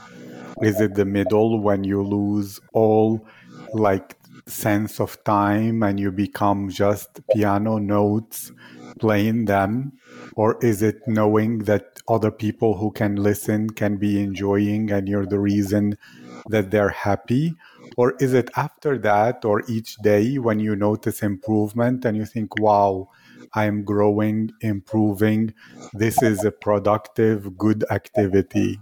Is 0.61 0.81
it 0.81 0.95
the 0.95 1.05
middle 1.05 1.59
when 1.61 1.83
you 1.83 2.03
lose 2.03 2.59
all 2.73 3.25
like 3.73 4.17
sense 4.47 4.99
of 4.99 5.23
time 5.23 5.83
and 5.83 5.99
you 5.99 6.11
become 6.11 6.69
just 6.69 7.21
piano 7.33 7.77
notes 7.77 8.51
playing 8.99 9.45
them? 9.45 9.93
Or 10.35 10.57
is 10.63 10.81
it 10.81 11.01
knowing 11.07 11.59
that 11.59 11.99
other 12.07 12.31
people 12.31 12.77
who 12.77 12.91
can 12.91 13.15
listen 13.15 13.69
can 13.69 13.97
be 13.97 14.21
enjoying 14.21 14.91
and 14.91 15.07
you're 15.07 15.25
the 15.25 15.39
reason 15.39 15.97
that 16.47 16.71
they're 16.71 16.89
happy? 16.89 17.55
Or 17.97 18.15
is 18.19 18.33
it 18.33 18.49
after 18.55 18.97
that 18.99 19.45
or 19.45 19.63
each 19.67 19.95
day 19.97 20.37
when 20.37 20.59
you 20.59 20.75
notice 20.75 21.21
improvement 21.21 22.05
and 22.05 22.15
you 22.15 22.25
think 22.25 22.59
wow 22.59 23.09
i 23.53 23.65
am 23.65 23.83
growing 23.83 24.51
improving. 24.61 25.53
This 25.93 26.21
is 26.21 26.43
a 26.45 26.51
productive 26.51 27.57
good 27.57 27.83
activity 27.89 28.79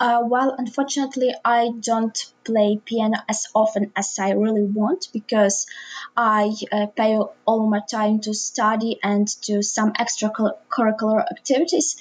uh, 0.00 0.22
well, 0.24 0.54
unfortunately, 0.58 1.34
I 1.44 1.70
don't 1.80 2.32
play 2.44 2.80
piano 2.84 3.18
as 3.28 3.46
often 3.54 3.92
as 3.96 4.18
I 4.18 4.32
really 4.32 4.64
want 4.64 5.08
because 5.12 5.66
I 6.16 6.52
uh, 6.72 6.86
pay 6.86 7.18
all 7.46 7.68
my 7.68 7.80
time 7.80 8.20
to 8.20 8.34
study 8.34 8.98
and 9.02 9.28
to 9.42 9.62
some 9.62 9.92
extracurricular 9.92 11.24
activities. 11.30 11.96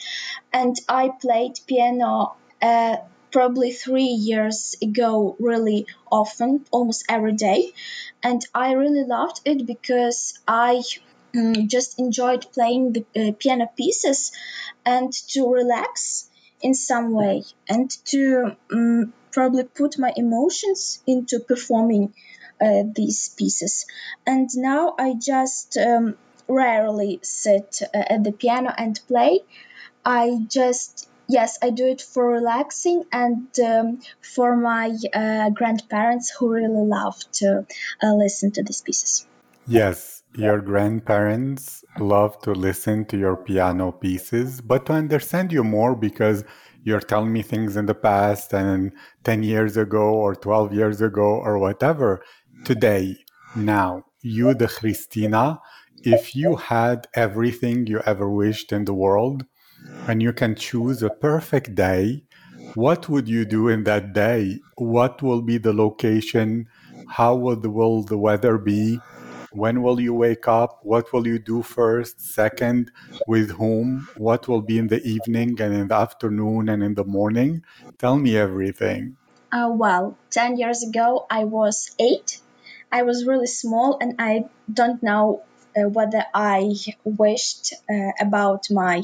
And 0.52 0.76
I 0.90 1.12
played 1.22 1.60
piano 1.68 2.36
uh, 2.62 2.98
probably 3.32 3.72
three 3.72 4.14
years 4.30 4.76
ago 4.82 5.36
really 5.40 5.88
often, 6.12 6.66
almost 6.72 7.06
every 7.10 7.34
day. 7.34 7.74
And 8.24 8.42
I 8.54 8.74
really 8.74 9.04
loved 9.06 9.42
it 9.46 9.66
because 9.68 10.40
I 10.48 10.82
um, 11.36 11.68
just 11.68 12.00
enjoyed 12.00 12.46
playing 12.54 12.94
the 12.94 13.06
uh, 13.16 13.32
piano 13.38 13.70
pieces 13.76 14.32
and 14.86 15.12
to 15.30 15.52
relax 15.52 16.30
in 16.64 16.74
some 16.74 17.12
way 17.12 17.44
and 17.70 17.92
to 18.06 18.56
um, 18.72 19.14
probably 19.32 19.66
put 19.66 20.00
my 20.00 20.12
emotions 20.16 21.04
into 21.06 21.40
performing 21.40 22.14
uh, 22.62 22.84
these 22.96 23.30
pieces. 23.30 23.86
And 24.26 24.50
now 24.56 24.96
I 24.98 25.14
just 25.14 25.78
um, 25.78 26.16
rarely 26.48 27.20
sit 27.22 27.82
uh, 27.94 28.04
at 28.10 28.24
the 28.24 28.32
piano 28.32 28.74
and 28.76 29.00
play. 29.08 29.42
I 30.06 30.38
just 30.48 31.10
yes, 31.28 31.58
I 31.62 31.70
do 31.70 31.86
it 31.88 32.02
for 32.02 32.28
relaxing 32.28 33.04
and 33.12 33.48
um, 33.60 34.00
for 34.22 34.56
my 34.56 34.96
uh, 35.14 35.50
grandparents 35.50 36.30
who 36.38 36.50
really 36.50 36.86
love 36.88 37.20
to 37.34 37.66
uh, 38.02 38.14
listen 38.14 38.52
to 38.52 38.64
these 38.64 38.82
pieces. 38.82 39.26
Yes, 39.66 40.13
your 40.36 40.62
grandparents 40.62 41.84
love 42.00 42.40
to 42.42 42.52
listen 42.52 43.06
to 43.06 43.18
your 43.18 43.36
piano 43.36 43.92
pieces, 43.92 44.62
but 44.62 44.86
to 44.88 44.94
understand 44.94 45.52
you 45.52 45.64
more 45.64 45.96
because 45.96 46.44
you're 46.84 47.00
telling 47.00 47.32
me 47.32 47.42
things 47.42 47.78
in 47.78 47.86
the 47.86 47.96
past 47.96 48.54
and 48.54 48.92
10 49.24 49.44
years 49.44 49.78
ago 49.78 50.14
or 50.14 50.36
12 50.36 50.74
years 50.74 51.02
ago 51.02 51.24
or 51.24 51.58
whatever. 51.58 52.24
Today, 52.66 53.18
now, 53.56 54.06
you, 54.22 54.54
the 54.54 54.68
Christina, 54.68 55.60
if 56.04 56.36
you 56.36 56.56
had 56.56 57.08
everything 57.14 57.88
you 57.88 58.02
ever 58.06 58.30
wished 58.30 58.72
in 58.72 58.86
the 58.86 58.94
world 58.94 59.46
and 60.08 60.22
you 60.22 60.34
can 60.34 60.56
choose 60.56 61.04
a 61.04 61.10
perfect 61.10 61.76
day 61.76 62.24
what 62.76 63.08
would 63.08 63.28
you 63.28 63.46
do 63.46 63.68
in 63.68 63.84
that 63.84 64.14
day? 64.14 64.60
What 64.78 65.22
will 65.22 65.42
be 65.42 65.60
the 65.60 65.74
location? 65.74 66.68
How 67.08 67.36
will 67.36 67.56
the, 67.56 67.70
will 67.70 68.02
the 68.04 68.18
weather 68.18 68.58
be? 68.58 69.00
When 69.54 69.84
will 69.84 70.00
you 70.00 70.14
wake 70.14 70.48
up? 70.48 70.80
What 70.82 71.14
will 71.14 71.28
you 71.28 71.38
do 71.38 71.62
first? 71.62 72.20
Second, 72.20 72.92
with 73.28 73.52
whom? 73.52 74.08
What 74.18 74.48
will 74.48 74.62
be 74.62 74.80
in 74.80 74.88
the 74.88 75.02
evening 75.04 75.62
and 75.62 75.74
in 75.74 75.88
the 75.88 75.96
afternoon 75.96 76.70
and 76.70 76.84
in 76.84 76.96
the 76.96 77.06
morning? 77.06 77.64
Tell 78.00 78.18
me 78.18 78.36
everything. 78.36 79.18
Uh, 79.52 79.70
well, 79.72 80.18
10 80.32 80.58
years 80.58 80.84
ago, 80.84 81.28
I 81.30 81.44
was 81.44 81.96
eight. 82.00 82.40
I 82.92 83.04
was 83.04 83.26
really 83.26 83.48
small 83.48 84.00
and 84.02 84.16
I 84.18 84.46
don't 84.72 85.04
know 85.04 85.44
uh, 85.78 85.90
whether 85.90 86.26
I 86.34 86.74
wished 87.04 87.74
uh, 87.90 88.12
about 88.20 88.70
my 88.72 89.04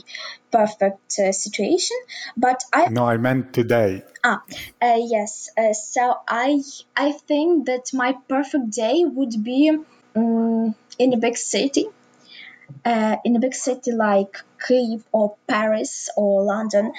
perfect 0.52 1.20
uh, 1.20 1.32
situation, 1.32 1.98
but 2.38 2.64
I. 2.74 2.90
No, 2.90 3.06
I 3.06 3.18
meant 3.18 3.54
today. 3.54 4.04
Ah, 4.24 4.42
uh, 4.82 4.98
yes. 4.98 5.50
Uh, 5.58 5.74
so 5.74 6.16
I 6.28 6.62
I 6.96 7.12
think 7.14 7.66
that 7.68 7.94
my 7.94 8.14
perfect 8.28 8.72
day 8.72 9.06
would 9.06 9.44
be 9.44 9.72
um, 10.16 10.76
in 10.98 11.14
a 11.14 11.18
big 11.18 11.38
city, 11.38 11.88
uh, 12.86 13.18
in 13.24 13.36
a 13.36 13.40
big 13.40 13.54
city 13.54 13.92
like 13.92 14.38
Kyiv 14.66 15.04
or 15.12 15.36
Paris 15.48 16.10
or 16.16 16.44
London, 16.44 16.94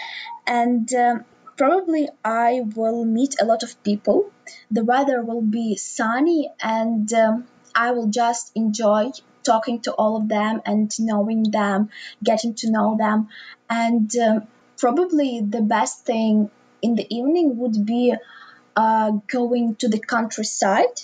and 0.46 0.92
um, 0.94 1.24
probably 1.56 2.08
I 2.24 2.62
will 2.74 3.04
meet 3.04 3.36
a 3.40 3.44
lot 3.44 3.62
of 3.62 3.82
people. 3.82 4.30
The 4.70 4.84
weather 4.84 5.22
will 5.22 5.42
be 5.42 5.76
sunny, 5.76 6.50
and 6.62 7.12
um, 7.12 7.46
I 7.74 7.92
will 7.92 8.08
just 8.08 8.52
enjoy 8.54 9.10
talking 9.42 9.80
to 9.80 9.92
all 9.92 10.16
of 10.16 10.28
them 10.28 10.60
and 10.66 10.90
knowing 10.98 11.44
them, 11.50 11.90
getting 12.22 12.54
to 12.54 12.70
know 12.70 12.96
them, 12.96 13.28
and 13.68 14.10
um, 14.16 14.46
probably 14.76 15.40
the 15.40 15.62
best 15.62 16.04
thing 16.04 16.50
in 16.82 16.94
the 16.94 17.06
evening 17.14 17.58
would 17.58 17.84
be 17.84 18.14
uh, 18.76 19.10
going 19.26 19.76
to 19.76 19.88
the 19.88 19.98
countryside 19.98 20.96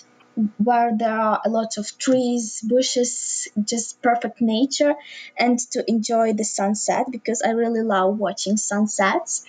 where 0.57 0.95
there 0.95 1.19
are 1.19 1.41
a 1.43 1.49
lot 1.49 1.77
of 1.77 1.97
trees, 1.97 2.61
bushes, 2.61 3.47
just 3.63 4.01
perfect 4.01 4.41
nature, 4.41 4.95
and 5.37 5.59
to 5.71 5.83
enjoy 5.87 6.33
the 6.33 6.43
sunset 6.43 7.05
because 7.11 7.41
I 7.41 7.51
really 7.51 7.81
love 7.81 8.17
watching 8.17 8.57
sunsets. 8.57 9.45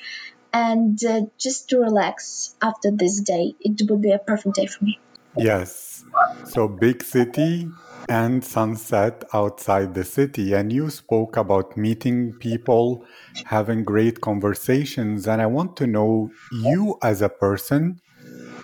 And 0.53 0.98
uh, 1.05 1.22
just 1.38 1.68
to 1.70 1.79
relax 1.79 2.55
after 2.62 2.90
this 2.90 3.20
day, 3.20 3.55
it 3.61 3.83
would 3.88 4.01
be 4.01 4.12
a 4.12 4.18
perfect 4.18 4.55
day 4.55 4.66
for 4.66 4.85
me. 4.85 4.98
Yes. 5.37 6.05
So, 6.46 6.66
big 6.66 7.03
city 7.03 7.70
and 8.09 8.42
sunset 8.42 9.24
outside 9.35 9.92
the 9.94 10.05
city. 10.05 10.55
And 10.55 10.72
you 10.72 10.88
spoke 10.88 11.37
about 11.37 11.77
meeting 11.77 12.33
people, 12.40 13.05
having 13.44 13.85
great 13.85 14.20
conversations. 14.22 15.29
And 15.29 15.42
I 15.42 15.46
want 15.46 15.77
to 15.77 15.87
know 15.87 16.31
you 16.51 16.96
as 17.03 17.20
a 17.20 17.29
person, 17.29 18.01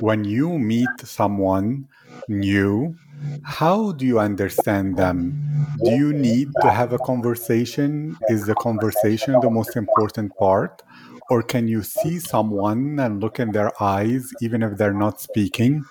when 0.00 0.24
you 0.24 0.58
meet 0.58 0.88
someone, 1.04 1.86
new, 2.28 2.94
how 3.42 3.92
do 3.92 4.06
you 4.06 4.18
understand 4.18 4.96
them? 4.96 5.40
Do 5.84 5.90
you 5.90 6.12
need 6.12 6.48
to 6.62 6.70
have 6.70 6.92
a 6.92 6.98
conversation? 6.98 8.16
Is 8.28 8.46
the 8.46 8.54
conversation 8.54 9.38
the 9.40 9.50
most 9.50 9.76
important 9.76 10.36
part? 10.36 10.82
Or 11.30 11.42
can 11.42 11.68
you 11.68 11.82
see 11.82 12.18
someone 12.18 12.98
and 13.00 13.20
look 13.20 13.40
in 13.40 13.52
their 13.52 13.72
eyes, 13.82 14.30
even 14.42 14.62
if 14.62 14.76
they're 14.76 14.92
not 14.92 15.20
speaking, 15.20 15.84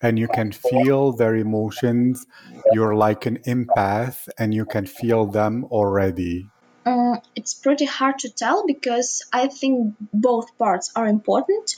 and 0.00 0.18
you 0.18 0.28
can 0.28 0.52
feel 0.52 1.12
their 1.12 1.36
emotions? 1.36 2.26
You're 2.72 2.94
like 2.94 3.26
an 3.26 3.38
empath 3.46 4.28
and 4.38 4.54
you 4.54 4.64
can 4.64 4.86
feel 4.86 5.26
them 5.26 5.64
already. 5.66 6.48
Um, 6.86 7.20
it's 7.34 7.52
pretty 7.54 7.84
hard 7.84 8.20
to 8.20 8.30
tell 8.30 8.64
because 8.66 9.22
I 9.32 9.48
think 9.48 9.94
both 10.12 10.56
parts 10.56 10.92
are 10.94 11.06
important. 11.08 11.76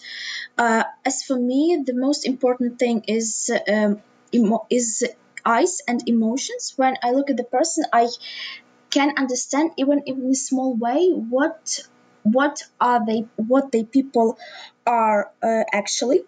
Uh, 0.59 0.85
as 1.05 1.23
for 1.23 1.37
me, 1.39 1.83
the 1.87 1.95
most 1.95 2.27
important 2.27 2.79
thing 2.79 3.05
is 3.09 3.51
um, 3.73 4.03
emo- 4.35 4.67
is 4.71 5.05
eyes 5.47 5.81
and 5.89 6.07
emotions. 6.07 6.75
When 6.77 6.97
I 7.03 7.13
look 7.13 7.31
at 7.31 7.39
the 7.39 7.45
person, 7.45 7.85
I 7.93 8.09
can 8.91 9.15
understand 9.17 9.73
even 9.79 10.03
in 10.07 10.31
a 10.31 10.35
small 10.35 10.75
way 10.75 11.11
what 11.11 11.81
what 12.23 12.63
are 12.81 13.05
they 13.07 13.21
what 13.37 13.73
they 13.73 13.85
people 13.85 14.39
are 14.87 15.31
uh, 15.43 15.65
actually 15.73 16.23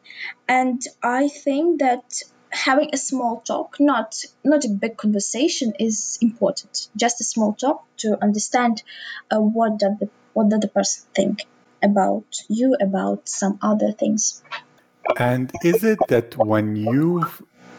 and 0.49 0.81
i 1.03 1.29
think 1.29 1.81
that 1.81 2.23
having 2.50 2.90
a 2.92 2.96
small 2.96 3.40
talk, 3.40 3.76
not 3.80 4.14
not 4.44 4.64
a 4.64 4.68
big 4.68 4.96
conversation, 4.96 5.72
is 5.78 6.18
important. 6.20 6.88
Just 6.96 7.20
a 7.20 7.24
small 7.24 7.54
talk 7.54 7.84
to 7.98 8.18
understand 8.22 8.82
uh, 9.30 9.40
what 9.40 9.78
does 9.78 9.98
the 10.00 10.08
what 10.32 10.48
does 10.48 10.60
the 10.60 10.68
person 10.68 11.06
think 11.14 11.46
about 11.82 12.26
you, 12.48 12.76
about 12.80 13.28
some 13.28 13.58
other 13.62 13.92
things. 13.92 14.42
And 15.18 15.52
is 15.64 15.82
it 15.84 15.98
that 16.08 16.36
when 16.36 16.76
you 16.76 17.26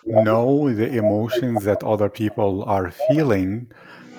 know 0.06 0.74
the 0.74 0.90
emotions 0.96 1.64
that 1.66 1.84
other 1.84 2.10
people 2.10 2.64
are 2.64 2.92
feeling, 2.92 3.72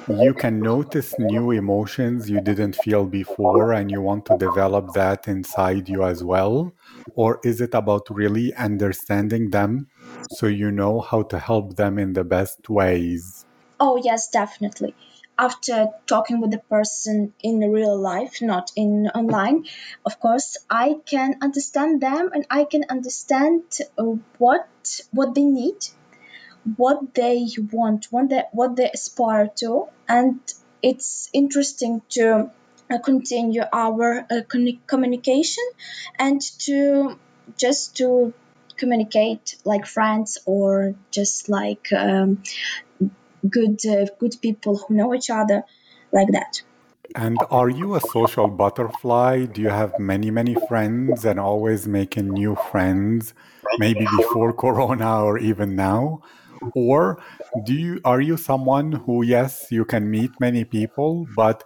you 0.09 0.35
can 0.35 0.61
notice 0.61 1.19
new 1.19 1.51
emotions 1.51 2.31
you 2.31 2.41
didn't 2.41 2.77
feel 2.77 3.05
before 3.05 3.73
and 3.73 3.91
you 3.91 4.01
want 4.01 4.27
to 4.27 4.39
develop 4.39 4.93
that 4.95 5.29
inside 5.29 5.89
you 5.89 6.05
as 6.05 6.25
well? 6.25 6.73
Or 7.15 7.41
is 7.45 7.61
it 7.61 7.75
about 7.75 8.07
really 8.11 8.55
understanding 8.55 9.51
them 9.51 9.89
so 10.31 10.47
you 10.47 10.71
know 10.71 11.01
how 11.01 11.23
to 11.23 11.39
help 11.39 11.77
them 11.77 11.99
in 11.99 12.13
the 12.13 12.25
best 12.25 12.69
ways? 12.69 13.45
Oh, 13.79 13.97
yes, 13.97 14.29
definitely. 14.29 14.95
After 15.39 15.89
talking 16.07 16.41
with 16.41 16.51
the 16.51 16.59
person 16.59 17.33
in 17.41 17.59
real 17.61 17.99
life, 17.99 18.41
not 18.43 18.71
in 18.77 19.09
online, 19.09 19.65
of 20.05 20.21
course, 20.21 20.59
I 20.71 20.97
can 21.07 21.37
understand 21.41 22.01
them 22.01 22.31
and 22.33 22.47
I 22.51 22.65
can 22.65 22.85
understand 22.89 23.63
uh, 23.99 24.05
what 24.39 24.69
what 25.11 25.35
they 25.35 25.45
need, 25.45 25.79
what 26.77 27.15
they 27.15 27.49
want, 27.73 28.07
what 28.11 28.29
they 28.29 28.45
what 28.53 28.77
they 28.77 28.91
aspire 28.91 29.49
to, 29.57 29.89
and 30.09 30.39
it's 30.83 31.31
interesting 31.33 32.03
to 32.11 32.51
uh, 32.91 32.99
continue 32.99 33.63
our 33.73 34.27
uh, 34.31 34.43
communication 34.87 35.65
and 36.19 36.41
to 36.59 37.19
just 37.57 37.97
to 37.97 38.35
communicate 38.83 39.57
like 39.65 39.87
friends 39.87 40.39
or 40.45 40.95
just 41.19 41.49
like 41.49 41.87
um, 41.93 42.43
good 43.57 43.79
uh, 43.95 44.07
good 44.19 44.35
people 44.47 44.75
who 44.77 44.95
know 44.99 45.15
each 45.15 45.31
other 45.31 45.63
like 46.13 46.31
that. 46.39 46.63
And 47.15 47.39
are 47.51 47.69
you 47.69 47.95
a 47.95 48.01
social 48.01 48.49
butterfly? 48.49 49.47
Do 49.47 49.61
you 49.67 49.73
have 49.83 49.99
many 49.99 50.31
many 50.31 50.57
friends 50.69 51.25
and 51.25 51.39
always 51.39 51.87
making 51.87 52.29
new 52.43 52.55
friends 52.71 53.35
maybe 53.79 54.07
before 54.19 54.53
corona 54.65 55.11
or 55.23 55.39
even 55.39 55.77
now? 55.77 56.23
Or 56.75 57.23
do 57.65 57.75
you 57.75 58.01
are 58.05 58.21
you 58.21 58.37
someone 58.37 58.93
who 59.05 59.23
yes 59.23 59.67
you 59.71 59.85
can 59.85 60.11
meet 60.11 60.31
many 60.41 60.65
people 60.65 61.27
but 61.37 61.65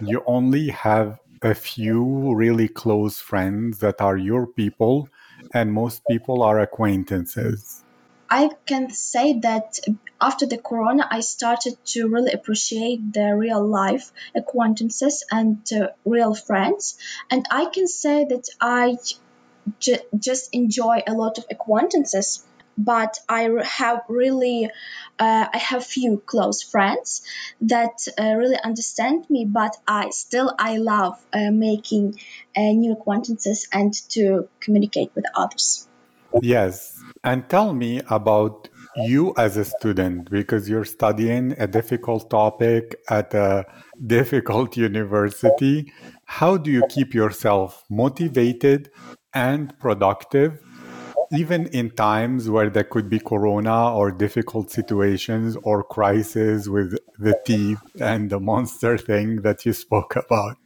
you 0.00 0.22
only 0.26 0.68
have 0.68 1.20
a 1.42 1.54
few 1.54 2.34
really 2.34 2.68
close 2.68 3.20
friends 3.20 3.78
that 3.78 4.00
are 4.00 4.16
your 4.16 4.46
people 4.46 5.08
and 5.54 5.72
most 5.72 6.02
people 6.06 6.42
are 6.42 6.60
acquaintances. 6.60 7.82
I 8.28 8.50
can 8.66 8.90
say 8.90 9.38
that 9.40 9.78
after 10.20 10.46
the 10.46 10.58
corona, 10.58 11.06
I 11.08 11.20
started 11.20 11.76
to 11.92 12.08
really 12.08 12.32
appreciate 12.32 13.12
the 13.12 13.36
real 13.36 13.64
life 13.64 14.10
acquaintances 14.34 15.24
and 15.30 15.58
uh, 15.72 15.88
real 16.04 16.34
friends. 16.34 16.98
And 17.30 17.46
I 17.50 17.66
can 17.66 17.86
say 17.86 18.24
that 18.24 18.48
I 18.60 18.96
just 20.18 20.48
enjoy 20.52 21.02
a 21.06 21.12
lot 21.12 21.38
of 21.38 21.44
acquaintances 21.50 22.44
but 22.76 23.18
I 23.28 23.48
have 23.64 24.02
really 24.08 24.70
uh, 25.18 25.46
I 25.52 25.58
have 25.58 25.84
few 25.84 26.22
close 26.24 26.62
friends 26.62 27.22
that 27.62 28.06
uh, 28.18 28.34
really 28.34 28.58
understand 28.62 29.28
me. 29.30 29.44
But 29.44 29.76
I 29.86 30.10
still 30.10 30.54
I 30.58 30.78
love 30.78 31.18
uh, 31.32 31.50
making 31.50 32.20
uh, 32.56 32.60
new 32.60 32.92
acquaintances 32.92 33.68
and 33.72 33.92
to 34.10 34.48
communicate 34.60 35.12
with 35.14 35.24
others. 35.34 35.88
Yes, 36.42 37.00
and 37.22 37.48
tell 37.48 37.72
me 37.74 38.00
about 38.10 38.68
you 38.96 39.34
as 39.36 39.56
a 39.56 39.64
student 39.64 40.30
because 40.30 40.68
you're 40.68 40.84
studying 40.84 41.54
a 41.58 41.66
difficult 41.66 42.30
topic 42.30 42.96
at 43.08 43.34
a 43.34 43.64
difficult 44.06 44.76
university. 44.76 45.92
How 46.26 46.56
do 46.56 46.70
you 46.70 46.84
keep 46.88 47.14
yourself 47.14 47.84
motivated 47.88 48.90
and 49.32 49.78
productive 49.78 50.60
even 51.32 51.66
in 51.68 51.90
times 51.90 52.48
where 52.48 52.70
there 52.70 52.84
could 52.84 53.08
be 53.08 53.18
corona 53.18 53.94
or 53.94 54.10
difficult 54.10 54.70
situations 54.70 55.56
or 55.62 55.82
crisis 55.82 56.68
with 56.68 56.98
the 57.18 57.38
teeth 57.44 57.80
and 58.00 58.30
the 58.30 58.40
monster 58.40 58.96
thing 58.98 59.42
that 59.42 59.64
you 59.66 59.72
spoke 59.72 60.16
about? 60.16 60.56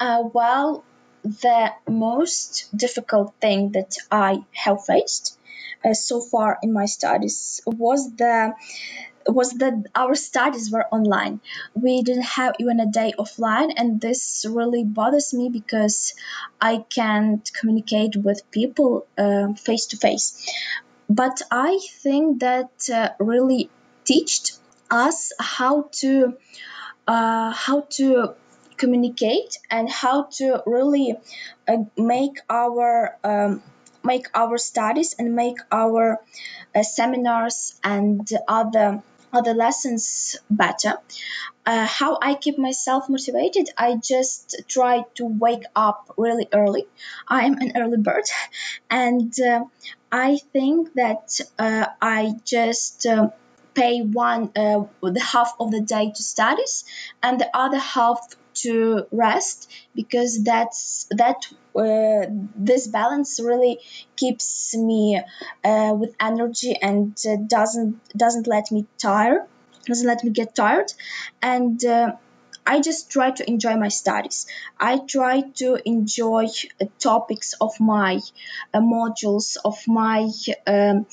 Uh, 0.00 0.24
well, 0.32 0.84
the 1.22 1.72
most 1.88 2.68
difficult 2.76 3.34
thing 3.40 3.72
that 3.72 3.96
I 4.10 4.44
have 4.52 4.84
faced 4.84 5.38
uh, 5.84 5.94
so 5.94 6.20
far 6.20 6.58
in 6.62 6.72
my 6.72 6.86
studies 6.86 7.60
was 7.66 8.14
the 8.16 8.54
was 9.26 9.52
that 9.54 9.74
our 9.94 10.14
studies 10.14 10.70
were 10.70 10.86
online. 10.90 11.40
We 11.74 12.02
didn't 12.02 12.24
have 12.24 12.54
even 12.58 12.80
a 12.80 12.86
day 12.86 13.12
offline, 13.18 13.72
and 13.76 14.00
this 14.00 14.44
really 14.48 14.84
bothers 14.84 15.32
me 15.34 15.48
because 15.48 16.14
I 16.60 16.84
can't 16.88 17.48
communicate 17.58 18.16
with 18.16 18.50
people 18.50 19.06
face 19.58 19.86
to 19.86 19.96
face. 19.96 20.46
But 21.08 21.42
I 21.50 21.80
think 22.02 22.40
that 22.40 22.88
uh, 22.92 23.10
really 23.18 23.70
taught 24.04 24.52
us 24.90 25.32
how 25.38 25.88
to 26.00 26.36
uh, 27.06 27.52
how 27.52 27.86
to 27.90 28.34
communicate 28.76 29.58
and 29.70 29.88
how 29.90 30.24
to 30.38 30.62
really 30.66 31.16
uh, 31.68 31.76
make 31.96 32.40
our 32.48 33.16
um, 33.22 33.62
make 34.02 34.26
our 34.34 34.58
studies 34.58 35.14
and 35.18 35.34
make 35.34 35.58
our 35.70 36.20
uh, 36.74 36.82
seminars 36.82 37.78
and 37.82 38.28
other 38.48 39.02
other 39.34 39.54
lessons 39.54 40.36
better. 40.50 40.94
Uh, 41.66 41.86
how 41.86 42.18
I 42.20 42.34
keep 42.34 42.58
myself 42.58 43.08
motivated, 43.08 43.70
I 43.76 43.96
just 43.96 44.62
try 44.68 45.04
to 45.14 45.24
wake 45.24 45.64
up 45.74 46.12
really 46.16 46.48
early. 46.52 46.86
I 47.26 47.46
am 47.46 47.54
an 47.54 47.72
early 47.76 47.96
bird, 47.98 48.24
and 48.90 49.32
uh, 49.40 49.64
I 50.12 50.38
think 50.52 50.94
that 50.94 51.40
uh, 51.58 51.86
I 52.00 52.34
just 52.44 53.06
uh, 53.06 53.30
pay 53.74 54.02
one 54.02 54.52
uh, 54.56 54.84
the 55.02 55.20
half 55.20 55.54
of 55.58 55.70
the 55.70 55.80
day 55.80 56.12
to 56.14 56.22
studies 56.22 56.84
and 57.22 57.40
the 57.40 57.50
other 57.56 57.78
half 57.78 58.20
to 58.54 59.06
rest 59.12 59.70
because 59.94 60.42
that's 60.44 61.06
that 61.10 61.46
uh, 61.76 62.26
this 62.56 62.86
balance 62.86 63.40
really 63.42 63.78
keeps 64.16 64.74
me 64.76 65.20
uh, 65.64 65.94
with 65.98 66.14
energy 66.20 66.76
and 66.80 67.16
uh, 67.28 67.36
doesn't 67.46 68.00
doesn't 68.16 68.46
let 68.46 68.70
me 68.70 68.86
tire 68.98 69.46
doesn't 69.86 70.06
let 70.06 70.24
me 70.24 70.30
get 70.30 70.54
tired 70.54 70.92
and 71.42 71.84
uh, 71.84 72.12
I 72.66 72.80
just 72.80 73.10
try 73.10 73.30
to 73.30 73.48
enjoy 73.48 73.76
my 73.76 73.88
studies. 73.88 74.46
I 74.80 74.98
try 74.98 75.42
to 75.56 75.78
enjoy 75.84 76.46
uh, 76.80 76.86
topics 76.98 77.52
of 77.60 77.78
my 77.78 78.20
uh, 78.72 78.80
modules, 78.80 79.56
of 79.62 79.76
my 79.86 80.30
um, 80.66 81.06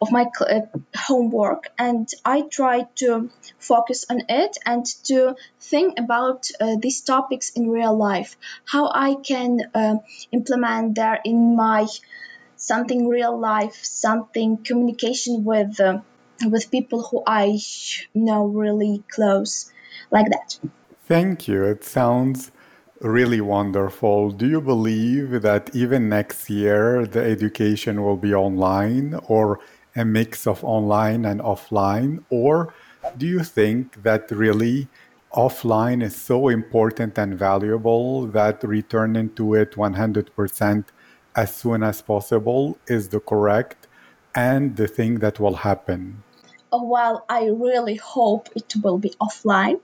of 0.00 0.12
my 0.12 0.26
uh, 0.40 0.60
homework 0.96 1.70
and 1.78 2.08
I 2.24 2.42
try 2.42 2.86
to 2.96 3.30
focus 3.58 4.06
on 4.10 4.22
it 4.28 4.58
and 4.64 4.84
to 5.04 5.36
think 5.60 5.98
about 5.98 6.48
uh, 6.60 6.76
these 6.80 7.00
topics 7.00 7.50
in 7.50 7.68
real 7.68 7.96
life, 7.96 8.36
how 8.64 8.90
I 8.94 9.16
can 9.16 9.58
uh, 9.74 9.96
implement 10.32 10.94
there 10.94 11.18
in 11.24 11.56
my 11.56 11.86
something 12.56 13.08
real 13.08 13.38
life, 13.38 13.78
something 13.82 14.58
communication 14.58 15.44
with 15.44 15.80
uh, 15.80 15.98
with 16.46 16.70
people 16.70 17.02
who 17.02 17.22
I 17.26 17.58
know 18.14 18.46
really 18.46 19.02
close, 19.10 19.72
like 20.10 20.26
that. 20.26 20.58
Thank 21.06 21.48
you. 21.48 21.64
It 21.64 21.82
sounds 21.84 22.52
really 23.00 23.40
wonderful. 23.40 24.30
Do 24.30 24.46
you 24.46 24.60
believe 24.60 25.42
that 25.42 25.74
even 25.74 26.08
next 26.08 26.50
year 26.50 27.06
the 27.06 27.22
education 27.22 28.02
will 28.04 28.16
be 28.16 28.34
online 28.34 29.18
or 29.26 29.60
a 29.98 30.04
mix 30.04 30.46
of 30.46 30.64
online 30.64 31.24
and 31.24 31.40
offline? 31.40 32.24
Or 32.30 32.74
do 33.16 33.26
you 33.26 33.44
think 33.44 34.02
that 34.02 34.30
really 34.30 34.88
offline 35.32 36.02
is 36.02 36.16
so 36.16 36.48
important 36.48 37.18
and 37.18 37.38
valuable 37.38 38.26
that 38.28 38.62
returning 38.62 39.30
to 39.34 39.54
it 39.54 39.72
100% 39.72 40.84
as 41.36 41.54
soon 41.54 41.82
as 41.82 42.02
possible 42.02 42.78
is 42.86 43.08
the 43.10 43.20
correct 43.20 43.86
and 44.34 44.76
the 44.76 44.88
thing 44.88 45.18
that 45.20 45.38
will 45.38 45.54
happen? 45.54 46.22
well, 46.72 47.24
I 47.28 47.46
really 47.46 47.96
hope 47.96 48.48
it 48.54 48.74
will 48.82 48.98
be 48.98 49.10
offline, 49.20 49.80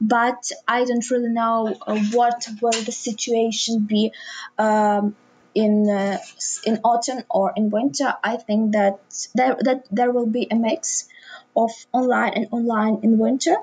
but 0.00 0.50
I 0.66 0.84
don't 0.84 1.08
really 1.10 1.28
know 1.28 1.76
uh, 1.86 1.98
what 2.12 2.46
will 2.60 2.72
the 2.72 2.92
situation 2.92 3.80
be 3.80 4.12
um, 4.58 5.14
in 5.54 5.88
uh, 5.88 6.18
in 6.64 6.80
autumn 6.84 7.24
or 7.28 7.52
in 7.56 7.70
winter, 7.70 8.14
I 8.22 8.36
think 8.36 8.72
that 8.72 9.00
there 9.34 9.56
that 9.60 9.86
there 9.90 10.10
will 10.10 10.26
be 10.26 10.48
a 10.50 10.56
mix 10.56 11.08
of 11.56 11.70
online 11.92 12.32
and 12.34 12.48
online 12.50 13.00
in 13.02 13.18
winter, 13.18 13.56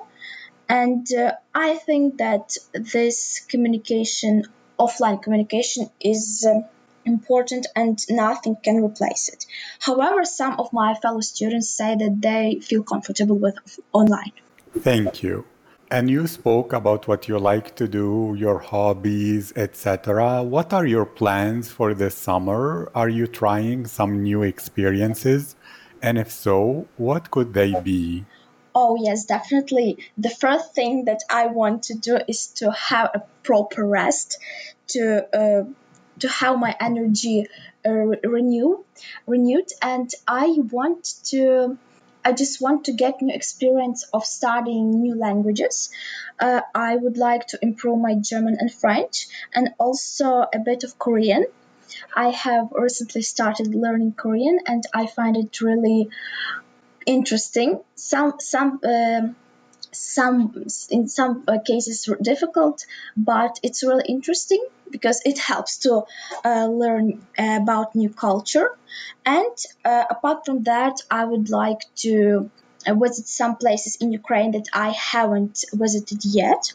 and 0.68 1.06
uh, 1.12 1.32
I 1.54 1.76
think 1.76 2.18
that 2.18 2.56
this 2.72 3.40
communication, 3.48 4.44
offline 4.78 5.22
communication, 5.22 5.90
is. 6.00 6.46
Um, 6.48 6.64
important 7.06 7.66
and 7.74 7.98
nothing 8.10 8.56
can 8.62 8.84
replace 8.84 9.30
it. 9.30 9.46
However, 9.80 10.22
some 10.24 10.60
of 10.60 10.70
my 10.72 10.94
fellow 10.94 11.20
students 11.20 11.70
say 11.70 11.96
that 11.96 12.18
they 12.20 12.60
feel 12.60 12.82
comfortable 12.82 13.38
with 13.38 13.56
online. 13.90 14.32
Thank 14.78 15.22
you. 15.22 15.46
And 15.92 16.08
you 16.08 16.28
spoke 16.28 16.72
about 16.72 17.08
what 17.08 17.26
you 17.26 17.36
like 17.36 17.74
to 17.74 17.88
do, 17.88 18.36
your 18.38 18.60
hobbies, 18.60 19.52
etc. 19.56 20.40
What 20.44 20.72
are 20.72 20.86
your 20.86 21.04
plans 21.04 21.68
for 21.68 21.94
this 21.94 22.14
summer? 22.14 22.88
Are 22.94 23.08
you 23.08 23.26
trying 23.26 23.88
some 23.88 24.22
new 24.22 24.44
experiences? 24.44 25.56
And 26.00 26.16
if 26.16 26.30
so, 26.30 26.86
what 26.96 27.32
could 27.32 27.54
they 27.54 27.74
be? 27.80 28.24
Oh, 28.72 28.96
yes, 29.02 29.24
definitely. 29.24 29.98
The 30.16 30.30
first 30.30 30.74
thing 30.76 31.06
that 31.06 31.24
I 31.28 31.46
want 31.46 31.82
to 31.84 31.94
do 31.94 32.20
is 32.28 32.46
to 32.58 32.70
have 32.70 33.10
a 33.12 33.22
proper 33.42 33.84
rest, 33.84 34.38
to 34.88 35.26
uh, 35.36 35.64
to 36.20 36.28
have 36.28 36.56
my 36.58 36.76
energy 36.80 37.48
uh, 37.84 37.90
renew, 37.90 38.84
renewed, 39.26 39.68
and 39.82 40.08
I 40.28 40.54
want 40.70 41.14
to 41.24 41.78
I 42.24 42.32
just 42.32 42.60
want 42.60 42.84
to 42.84 42.92
get 42.92 43.22
new 43.22 43.34
experience 43.34 44.04
of 44.12 44.24
studying 44.24 45.00
new 45.02 45.14
languages. 45.14 45.90
Uh, 46.38 46.60
I 46.74 46.96
would 46.96 47.16
like 47.16 47.46
to 47.48 47.58
improve 47.62 47.98
my 47.98 48.14
German 48.14 48.56
and 48.60 48.72
French, 48.72 49.26
and 49.54 49.70
also 49.78 50.26
a 50.42 50.58
bit 50.64 50.84
of 50.84 50.98
Korean. 50.98 51.46
I 52.14 52.28
have 52.30 52.68
recently 52.72 53.22
started 53.22 53.74
learning 53.74 54.12
Korean, 54.12 54.60
and 54.66 54.84
I 54.94 55.06
find 55.06 55.36
it 55.36 55.60
really 55.60 56.08
interesting. 57.06 57.80
Some 57.94 58.34
some. 58.38 58.80
Um, 58.84 59.36
some 59.92 60.64
in 60.90 61.08
some 61.08 61.44
uh, 61.48 61.58
cases 61.66 62.08
difficult 62.22 62.86
but 63.16 63.58
it's 63.62 63.82
really 63.82 64.04
interesting 64.08 64.64
because 64.90 65.22
it 65.24 65.38
helps 65.38 65.78
to 65.78 66.02
uh, 66.44 66.66
learn 66.66 67.24
about 67.38 67.94
new 67.94 68.10
culture. 68.10 68.76
And 69.24 69.56
uh, 69.84 70.04
apart 70.10 70.44
from 70.46 70.64
that 70.64 70.96
i 71.10 71.24
would 71.24 71.48
like 71.50 71.82
to 71.96 72.50
uh, 72.86 72.94
visit 72.94 73.26
some 73.28 73.56
places 73.56 73.96
in 73.96 74.12
ukraine 74.12 74.52
that 74.52 74.68
i 74.72 74.90
haven't 74.90 75.64
visited 75.72 76.24
yet 76.24 76.72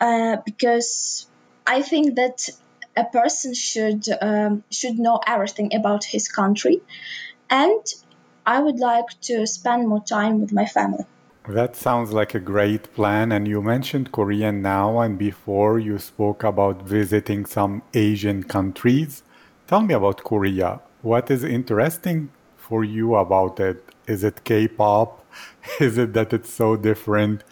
uh, 0.00 0.36
because 0.44 1.26
i 1.66 1.82
think 1.82 2.16
that 2.16 2.48
a 2.96 3.04
person 3.04 3.54
should 3.54 4.04
um, 4.20 4.64
should 4.70 4.98
know 4.98 5.20
everything 5.24 5.74
about 5.74 6.02
his 6.04 6.26
country. 6.28 6.82
And 7.48 7.84
i 8.46 8.58
would 8.60 8.78
like 8.78 9.08
to 9.28 9.46
spend 9.46 9.88
more 9.88 10.04
time 10.04 10.40
with 10.40 10.52
my 10.52 10.66
family 10.66 11.06
that 11.48 11.76
sounds 11.76 12.12
like 12.12 12.34
a 12.34 12.40
great 12.40 12.92
plan. 12.94 13.32
And 13.32 13.48
you 13.48 13.62
mentioned 13.62 14.12
Korean 14.12 14.62
now, 14.62 15.00
and 15.00 15.18
before 15.18 15.78
you 15.78 15.98
spoke 15.98 16.44
about 16.44 16.82
visiting 16.82 17.46
some 17.46 17.82
Asian 17.94 18.44
countries. 18.44 19.22
Tell 19.66 19.80
me 19.80 19.94
about 19.94 20.24
Korea. 20.24 20.80
What 21.02 21.30
is 21.30 21.44
interesting 21.44 22.30
for 22.56 22.84
you 22.84 23.14
about 23.14 23.58
it? 23.60 23.84
Is 24.06 24.24
it 24.24 24.44
K 24.44 24.68
pop? 24.68 25.24
Is 25.80 25.96
it 25.96 26.12
that 26.14 26.32
it's 26.32 26.52
so 26.52 26.76
different 26.76 27.44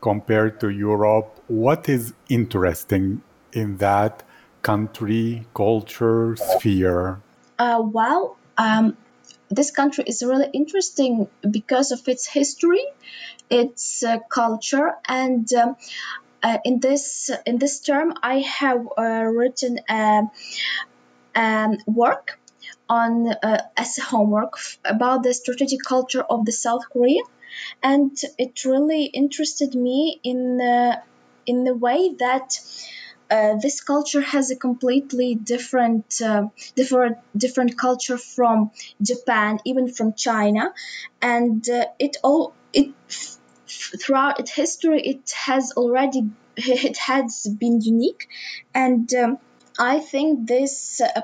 compared 0.00 0.60
to 0.60 0.68
Europe? 0.68 1.40
What 1.48 1.88
is 1.88 2.12
interesting 2.28 3.22
in 3.52 3.78
that 3.78 4.22
country, 4.60 5.46
culture, 5.54 6.36
sphere? 6.36 7.20
Uh, 7.58 7.82
well, 7.82 8.36
um, 8.58 8.96
this 9.54 9.70
country 9.70 10.04
is 10.06 10.22
really 10.22 10.48
interesting 10.52 11.28
because 11.48 11.92
of 11.92 12.06
its 12.08 12.26
history, 12.26 12.84
its 13.50 14.02
uh, 14.02 14.18
culture, 14.28 14.94
and 15.08 15.52
um, 15.54 15.76
uh, 16.42 16.58
in 16.64 16.80
this 16.80 17.30
in 17.46 17.58
this 17.58 17.80
term, 17.80 18.14
I 18.22 18.40
have 18.40 18.86
uh, 18.98 19.02
written 19.02 19.80
a, 19.88 20.22
um, 21.34 21.78
work 21.86 22.38
on 22.88 23.28
uh, 23.28 23.62
as 23.76 23.96
homework 23.96 24.58
about 24.84 25.22
the 25.22 25.32
strategic 25.32 25.80
culture 25.82 26.22
of 26.22 26.44
the 26.44 26.52
South 26.52 26.82
Korea, 26.92 27.22
and 27.82 28.16
it 28.38 28.64
really 28.64 29.04
interested 29.04 29.74
me 29.74 30.20
in 30.22 30.60
in 31.46 31.64
the 31.64 31.74
way 31.74 32.14
that 32.18 32.58
uh, 33.30 33.56
this 33.56 33.80
culture 33.80 34.20
has 34.20 34.50
a 34.50 34.56
completely 34.56 35.34
different, 35.34 36.20
uh, 36.24 36.48
different, 36.76 37.18
different 37.36 37.78
culture 37.78 38.18
from 38.18 38.70
Japan, 39.00 39.58
even 39.64 39.92
from 39.92 40.14
China, 40.14 40.72
and 41.22 41.68
uh, 41.68 41.86
it 41.98 42.16
all 42.22 42.54
it 42.72 42.92
throughout 43.66 44.40
its 44.40 44.50
history 44.50 45.00
it 45.00 45.30
has 45.30 45.72
already 45.76 46.30
it 46.56 46.96
has 46.98 47.46
been 47.58 47.80
unique, 47.80 48.28
and 48.74 49.12
um, 49.14 49.38
I 49.78 49.98
think 49.98 50.46
this 50.46 51.00
uh, 51.00 51.20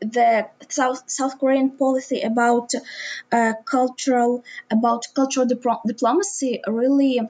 the 0.00 0.48
South 0.68 1.10
South 1.10 1.38
Korean 1.38 1.70
policy 1.70 2.22
about 2.22 2.70
uh, 3.30 3.52
cultural 3.66 4.44
about 4.70 5.06
cultural 5.14 5.46
diplo- 5.46 5.82
diplomacy 5.86 6.62
really 6.66 7.20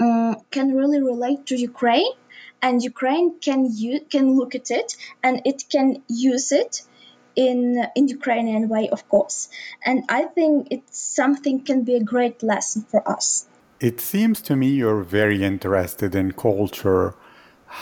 um, 0.00 0.36
can 0.50 0.74
really 0.74 1.02
relate 1.02 1.46
to 1.46 1.56
Ukraine, 1.56 2.12
and 2.60 2.82
Ukraine 2.82 3.38
can 3.40 3.66
u- 3.70 4.04
can 4.14 4.36
look 4.36 4.54
at 4.54 4.70
it 4.70 4.96
and 5.22 5.42
it 5.44 5.64
can 5.68 6.02
use 6.08 6.52
it 6.52 6.82
in 7.36 7.60
in 7.94 8.08
Ukrainian 8.08 8.68
way, 8.68 8.88
of 8.88 9.08
course. 9.08 9.48
And 9.84 9.98
I 10.08 10.22
think 10.24 10.68
it's 10.70 10.98
something 10.98 11.64
can 11.64 11.84
be 11.84 11.94
a 11.96 12.04
great 12.14 12.42
lesson 12.42 12.82
for 12.90 13.00
us. 13.16 13.46
It 13.80 14.00
seems 14.00 14.40
to 14.42 14.56
me 14.56 14.68
you're 14.80 15.04
very 15.04 15.44
interested 15.44 16.14
in 16.14 16.32
culture. 16.32 17.14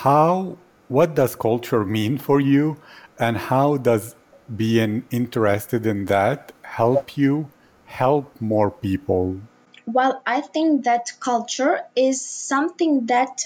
How 0.04 0.58
what 0.88 1.14
does 1.14 1.34
culture 1.34 1.84
mean 1.84 2.18
for 2.18 2.40
you 2.40 2.76
and 3.18 3.36
how 3.36 3.76
does 3.76 4.14
being 4.54 5.04
interested 5.10 5.84
in 5.86 6.04
that 6.04 6.52
help 6.62 7.16
you 7.16 7.50
help 7.86 8.40
more 8.40 8.70
people 8.70 9.40
well 9.86 10.22
i 10.26 10.40
think 10.40 10.84
that 10.84 11.10
culture 11.18 11.80
is 11.96 12.24
something 12.24 13.06
that 13.06 13.42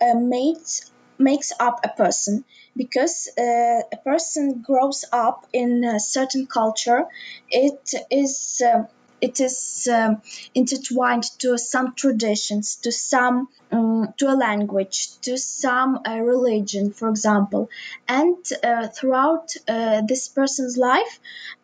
uh, 0.00 0.14
makes 0.14 1.52
up 1.60 1.80
a 1.84 1.88
person 1.88 2.44
because 2.76 3.28
uh, 3.38 3.82
a 3.92 3.96
person 4.04 4.62
grows 4.62 5.04
up 5.12 5.46
in 5.52 5.84
a 5.84 6.00
certain 6.00 6.46
culture 6.46 7.04
it 7.50 7.92
is 8.10 8.62
uh, 8.64 8.84
it 9.20 9.40
is 9.40 9.88
um, 9.92 10.22
intertwined 10.54 11.24
to 11.40 11.58
some 11.58 11.94
traditions, 11.94 12.76
to 12.76 12.92
some 12.92 13.48
um, 13.70 14.14
to 14.16 14.26
a 14.28 14.34
language, 14.34 15.18
to 15.20 15.36
some 15.36 16.00
uh, 16.06 16.18
religion, 16.18 16.92
for 16.92 17.08
example, 17.08 17.68
and 18.08 18.36
uh, 18.64 18.88
throughout 18.88 19.54
uh, 19.68 20.02
this 20.06 20.28
person's 20.28 20.76
life, 20.76 21.20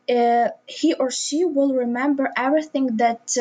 uh, 0.09 0.49
he 0.66 0.94
or 0.94 1.11
she 1.11 1.44
will 1.44 1.75
remember 1.75 2.31
everything 2.37 2.99
that. 2.99 3.37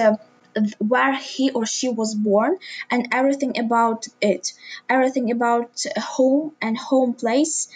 Where 0.79 1.13
he 1.15 1.51
or 1.51 1.65
she 1.65 1.89
was 1.89 2.15
born 2.15 2.57
and 2.89 3.09
everything 3.11 3.59
about 3.59 4.07
it 4.21 4.53
everything 4.89 5.31
about 5.31 5.83
home 5.97 6.53
and 6.61 6.77
home 6.77 7.13
place 7.13 7.67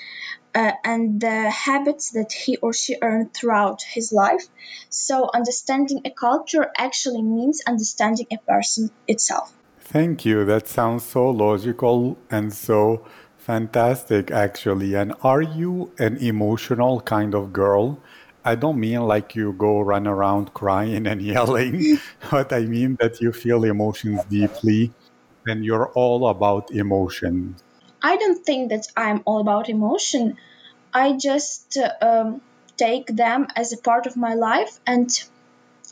uh, 0.56 0.72
and 0.84 1.22
the 1.22 1.50
habits 1.50 2.12
that 2.12 2.32
he 2.32 2.58
or 2.58 2.74
she 2.74 2.98
earned 3.02 3.34
throughout 3.34 3.82
his 3.82 4.12
life. 4.12 4.48
So, 4.90 5.30
understanding 5.34 6.02
a 6.06 6.10
culture 6.10 6.72
actually 6.78 7.22
means 7.22 7.62
understanding 7.68 8.28
a 8.32 8.38
person 8.38 8.90
itself. 9.08 9.54
Thank 9.80 10.26
you. 10.26 10.46
That 10.46 10.68
sounds 10.68 11.04
so 11.04 11.30
logical 11.30 12.18
and 12.30 12.54
so 12.54 13.06
fantastic, 13.38 14.32
actually. 14.32 14.94
And 14.96 15.14
are 15.24 15.42
you 15.42 15.92
an 15.98 16.18
emotional 16.18 17.02
kind 17.02 17.34
of 17.34 17.54
girl? 17.54 18.00
I 18.44 18.56
don't 18.56 18.80
mean 18.80 19.02
like 19.02 19.36
you 19.36 19.54
go 19.54 19.82
run 19.82 20.08
around 20.08 20.54
crying 20.62 21.08
and 21.08 21.22
yelling, 21.22 22.00
but 22.32 22.54
I 22.54 22.62
mean 22.62 22.98
that 23.00 23.22
you 23.22 23.32
feel 23.32 23.64
emotions 23.64 24.24
deeply 24.26 24.94
and 25.46 25.66
you're 25.66 25.90
all 25.90 26.28
about 26.28 26.72
emotion. 26.72 27.56
I 28.02 28.18
don't 28.18 28.46
think 28.46 28.70
that 28.70 28.88
I'm 28.96 29.22
all 29.26 29.42
about 29.42 29.70
emotion. 29.70 30.38
I 30.94 31.18
just 31.18 31.78
um, 32.02 32.42
take 32.78 33.08
them 33.08 33.48
as 33.56 33.74
a 33.74 33.78
part 33.78 34.08
of 34.08 34.16
my 34.16 34.36
life 34.36 34.80
and 34.88 35.10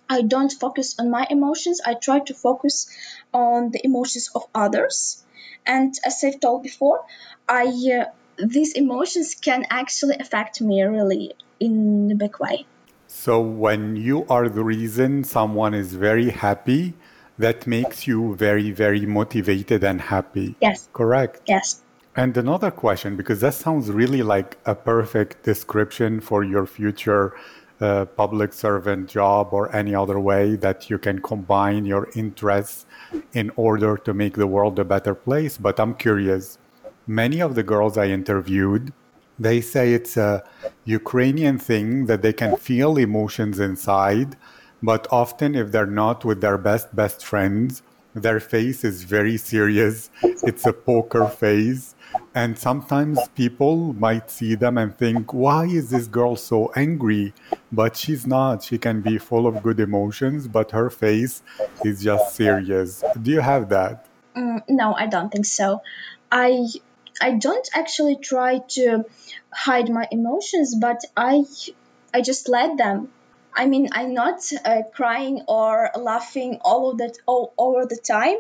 I 0.10 0.22
don't 0.22 0.52
focus 0.52 0.96
on 1.00 1.10
my 1.10 1.28
emotions. 1.30 1.82
I 1.86 1.96
try 1.96 2.20
to 2.20 2.34
focus 2.34 2.90
on 3.34 3.72
the 3.72 3.82
emotions 3.84 4.30
of 4.34 4.44
others. 4.56 5.22
And 5.66 5.94
as 6.06 6.24
I've 6.24 6.40
told 6.40 6.64
before, 6.64 7.04
I 7.48 7.66
uh, 7.66 8.06
these 8.38 8.74
emotions 8.74 9.36
can 9.36 9.66
actually 9.70 10.16
affect 10.18 10.62
me 10.62 10.82
really 10.84 11.34
in 11.60 12.10
a 12.12 12.16
big 12.16 12.40
way. 12.40 12.66
So 13.08 13.40
when 13.40 13.96
you 13.96 14.26
are 14.30 14.50
the 14.50 14.64
reason 14.64 15.24
someone 15.24 15.74
is 15.74 15.94
very 15.94 16.30
happy, 16.30 16.94
that 17.38 17.68
makes 17.68 18.08
you 18.08 18.36
very, 18.36 18.72
very 18.72 19.06
motivated 19.06 19.84
and 19.84 20.02
happy. 20.02 20.56
Yes. 20.62 20.90
Correct. 20.94 21.42
Yes. 21.48 21.84
And 22.16 22.36
another 22.36 22.72
question, 22.72 23.16
because 23.16 23.42
that 23.42 23.54
sounds 23.54 23.92
really 23.92 24.24
like 24.24 24.58
a 24.66 24.74
perfect 24.74 25.44
description 25.44 26.20
for 26.20 26.44
your 26.44 26.66
future 26.66 27.36
uh, 27.80 28.06
public 28.06 28.54
servant 28.54 29.08
job 29.08 29.50
or 29.52 29.74
any 29.76 29.94
other 29.94 30.20
way 30.20 30.56
that 30.56 30.90
you 30.90 30.98
can 30.98 31.22
combine 31.22 31.86
your 31.86 32.10
interests 32.16 32.88
in 33.34 33.52
order 33.56 33.98
to 33.98 34.16
make 34.16 34.36
the 34.36 34.48
world 34.48 34.80
a 34.80 34.84
better 34.84 35.14
place. 35.14 35.60
But 35.60 35.80
I'm 35.80 35.94
curious, 35.94 36.58
many 37.06 37.40
of 37.40 37.54
the 37.54 37.62
girls 37.62 37.98
I 37.98 38.08
interviewed, 38.08 38.94
they 39.40 39.62
say 39.62 39.94
it's 39.94 40.18
a 40.18 40.44
Ukrainian 40.86 41.58
thing 41.58 42.06
that 42.08 42.22
they 42.22 42.34
can 42.34 42.58
feel 42.58 42.98
emotions 42.98 43.60
inside, 43.60 44.36
but 44.82 45.08
often 45.12 45.56
if 45.56 45.72
they're 45.72 45.86
not 45.86 46.26
with 46.26 46.42
their 46.42 46.58
best, 46.58 46.96
best 46.96 47.26
friends, 47.26 47.84
their 48.14 48.40
face 48.40 48.84
is 48.84 49.04
very 49.04 49.38
serious. 49.38 50.10
It's 50.24 50.66
a 50.66 50.74
poker 50.74 51.28
face 51.28 51.96
and 52.34 52.58
sometimes 52.58 53.20
people 53.36 53.94
might 53.94 54.30
see 54.30 54.56
them 54.56 54.78
and 54.78 54.96
think, 54.98 55.34
why 55.34 55.66
is 55.66 55.90
this 55.90 56.08
girl 56.08 56.36
so 56.36 56.72
angry? 56.76 57.34
But 57.72 57.96
she's 57.96 58.26
not. 58.28 58.64
She 58.64 58.78
can 58.78 59.02
be 59.02 59.18
full 59.18 59.48
of 59.48 59.64
good 59.64 59.80
emotions, 59.80 60.48
but 60.48 60.72
her 60.72 60.90
face 60.90 61.42
is 61.84 62.04
just 62.04 62.36
serious. 62.36 63.04
Do 63.22 63.32
you 63.32 63.42
have 63.42 63.70
that? 63.70 64.06
Mm, 64.36 64.62
no, 64.70 64.94
I 64.94 65.08
don't 65.08 65.32
think 65.32 65.46
so. 65.46 65.82
I 66.32 66.68
I 67.22 67.32
don't 67.32 67.68
actually 67.74 68.18
try 68.18 68.60
to 68.70 69.06
hide 69.52 69.90
my 69.90 70.08
emotions, 70.12 70.76
but 70.80 71.02
I 71.16 71.46
I 72.14 72.22
just 72.22 72.50
let 72.50 72.78
them. 72.78 73.10
I 73.56 73.66
mean, 73.66 73.90
I'm 73.92 74.14
not 74.14 74.40
uh, 74.64 74.84
crying 74.94 75.42
or 75.48 75.90
laughing 75.96 76.60
all 76.62 76.92
of 76.92 77.00
that 77.00 77.18
all 77.26 77.54
over 77.58 77.86
the 77.86 77.98
time, 77.98 78.38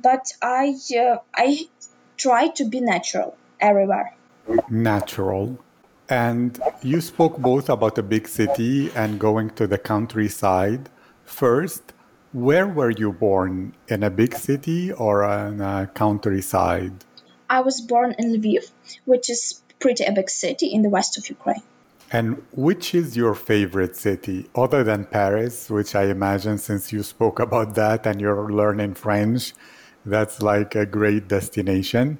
but 0.00 0.32
I 0.40 0.74
uh, 0.96 1.18
I 1.34 1.68
try 2.16 2.48
to 2.48 2.64
be 2.64 2.80
natural 2.80 3.36
everywhere. 3.60 4.14
Natural. 4.68 5.58
And 6.08 6.60
you 6.82 7.00
spoke 7.00 7.38
both 7.38 7.68
about 7.68 7.98
a 7.98 8.02
big 8.02 8.26
city 8.26 8.90
and 8.96 9.18
going 9.18 9.50
to 9.50 9.66
the 9.66 9.78
countryside. 9.78 10.88
First, 11.24 11.92
where 12.32 12.66
were 12.66 12.90
you 12.90 13.12
born? 13.12 13.74
In 13.88 14.02
a 14.02 14.10
big 14.10 14.34
city 14.34 14.92
or 14.92 15.24
in 15.24 15.60
a 15.60 15.88
countryside? 15.94 17.04
I 17.50 17.60
was 17.60 17.80
born 17.80 18.14
in 18.16 18.26
Lviv, 18.32 18.70
which 19.04 19.28
is 19.28 19.60
pretty 19.80 20.04
a 20.04 20.12
big 20.12 20.30
city 20.30 20.68
in 20.68 20.82
the 20.82 20.88
west 20.88 21.18
of 21.18 21.28
Ukraine. 21.28 21.64
And 22.12 22.42
which 22.52 22.94
is 22.94 23.16
your 23.16 23.34
favorite 23.34 23.96
city, 23.96 24.48
other 24.54 24.84
than 24.84 25.04
Paris, 25.04 25.68
which 25.68 25.94
I 25.94 26.04
imagine 26.04 26.58
since 26.58 26.92
you 26.92 27.02
spoke 27.02 27.40
about 27.40 27.74
that 27.74 28.06
and 28.06 28.20
you're 28.20 28.52
learning 28.52 28.94
French, 28.94 29.52
that's 30.06 30.40
like 30.42 30.74
a 30.74 30.86
great 30.86 31.28
destination. 31.28 32.18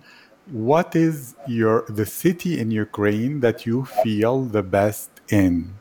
What 0.51 0.97
is 0.97 1.37
your 1.47 1.85
the 1.89 2.07
city 2.07 2.59
in 2.59 2.73
Ukraine 2.73 3.41
that 3.41 3.67
you 3.67 3.85
feel 3.85 4.45
the 4.45 4.65
best 4.65 5.11
in? 5.29 5.75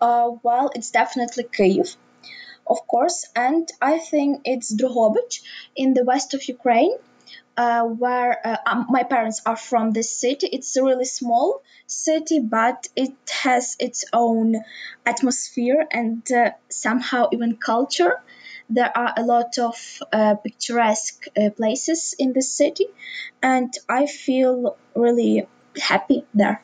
Uh, 0.00 0.30
well, 0.42 0.70
it's 0.74 0.90
definitely 0.90 1.44
Kyiv, 1.44 1.96
of 2.66 2.78
course, 2.86 3.26
and 3.36 3.68
I 3.80 3.98
think 3.98 4.42
it's 4.44 4.74
Drohobych 4.74 5.42
in 5.76 5.94
the 5.94 6.04
west 6.04 6.34
of 6.34 6.42
Ukraine. 6.56 6.96
Uh, 7.56 7.84
where 7.84 8.46
uh, 8.46 8.56
um, 8.66 8.86
my 8.90 9.02
parents 9.02 9.40
are 9.46 9.56
from 9.56 9.92
this 9.92 10.10
city. 10.20 10.46
It's 10.52 10.76
a 10.76 10.84
really 10.84 11.06
small 11.06 11.62
city, 11.86 12.38
but 12.38 12.86
it 12.94 13.14
has 13.42 13.76
its 13.80 14.04
own 14.12 14.56
atmosphere 15.06 15.86
and 15.90 16.20
uh, 16.30 16.50
somehow 16.68 17.28
even 17.32 17.56
culture 17.56 18.20
there 18.68 18.90
are 18.96 19.12
a 19.16 19.22
lot 19.22 19.58
of 19.58 20.02
uh, 20.12 20.34
picturesque 20.34 21.26
uh, 21.36 21.50
places 21.50 22.14
in 22.18 22.32
the 22.32 22.42
city, 22.42 22.86
and 23.42 23.72
I 23.88 24.06
feel 24.06 24.76
really 24.94 25.46
happy 25.80 26.24
there. 26.34 26.62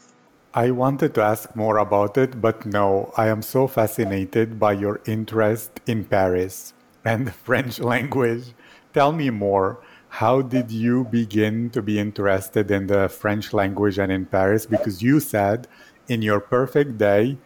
I 0.55 0.70
wanted 0.70 1.14
to 1.14 1.22
ask 1.22 1.55
more 1.57 1.78
about 1.78 2.18
it, 2.18 2.40
but 2.40 2.66
no, 2.66 3.12
I 3.16 3.28
am 3.28 3.40
so 3.40 3.66
fascinated 3.66 4.59
by 4.59 4.72
your 4.72 5.00
interest 5.07 5.81
in 5.87 6.05
Paris 6.05 6.74
and 7.05 7.26
the 7.26 7.33
French 7.46 7.78
language. 7.81 8.52
Tell 8.92 9.12
me 9.12 9.31
more. 9.31 9.78
How 10.16 10.42
did 10.42 10.70
you 10.70 11.05
begin 11.05 11.70
to 11.70 11.81
be 11.81 11.98
interested 11.98 12.70
in 12.70 12.87
the 12.87 13.09
French 13.09 13.55
language 13.55 13.98
and 13.98 14.12
in 14.12 14.27
Paris? 14.27 14.66
Because 14.66 15.01
you 15.01 15.20
said 15.20 15.66
in 16.07 16.20
your 16.20 16.38
perfect 16.38 16.98
day, 16.98 17.38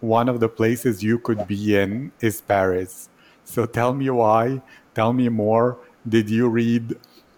one 0.00 0.30
of 0.30 0.40
the 0.40 0.48
places 0.48 1.02
you 1.02 1.18
could 1.18 1.46
be 1.46 1.76
in 1.76 2.12
is 2.20 2.40
Paris. 2.40 3.10
So 3.44 3.66
tell 3.66 3.92
me 3.92 4.08
why. 4.08 4.62
Tell 4.94 5.12
me 5.12 5.28
more. 5.28 5.76
Did 6.08 6.30
you 6.30 6.48
read 6.48 6.96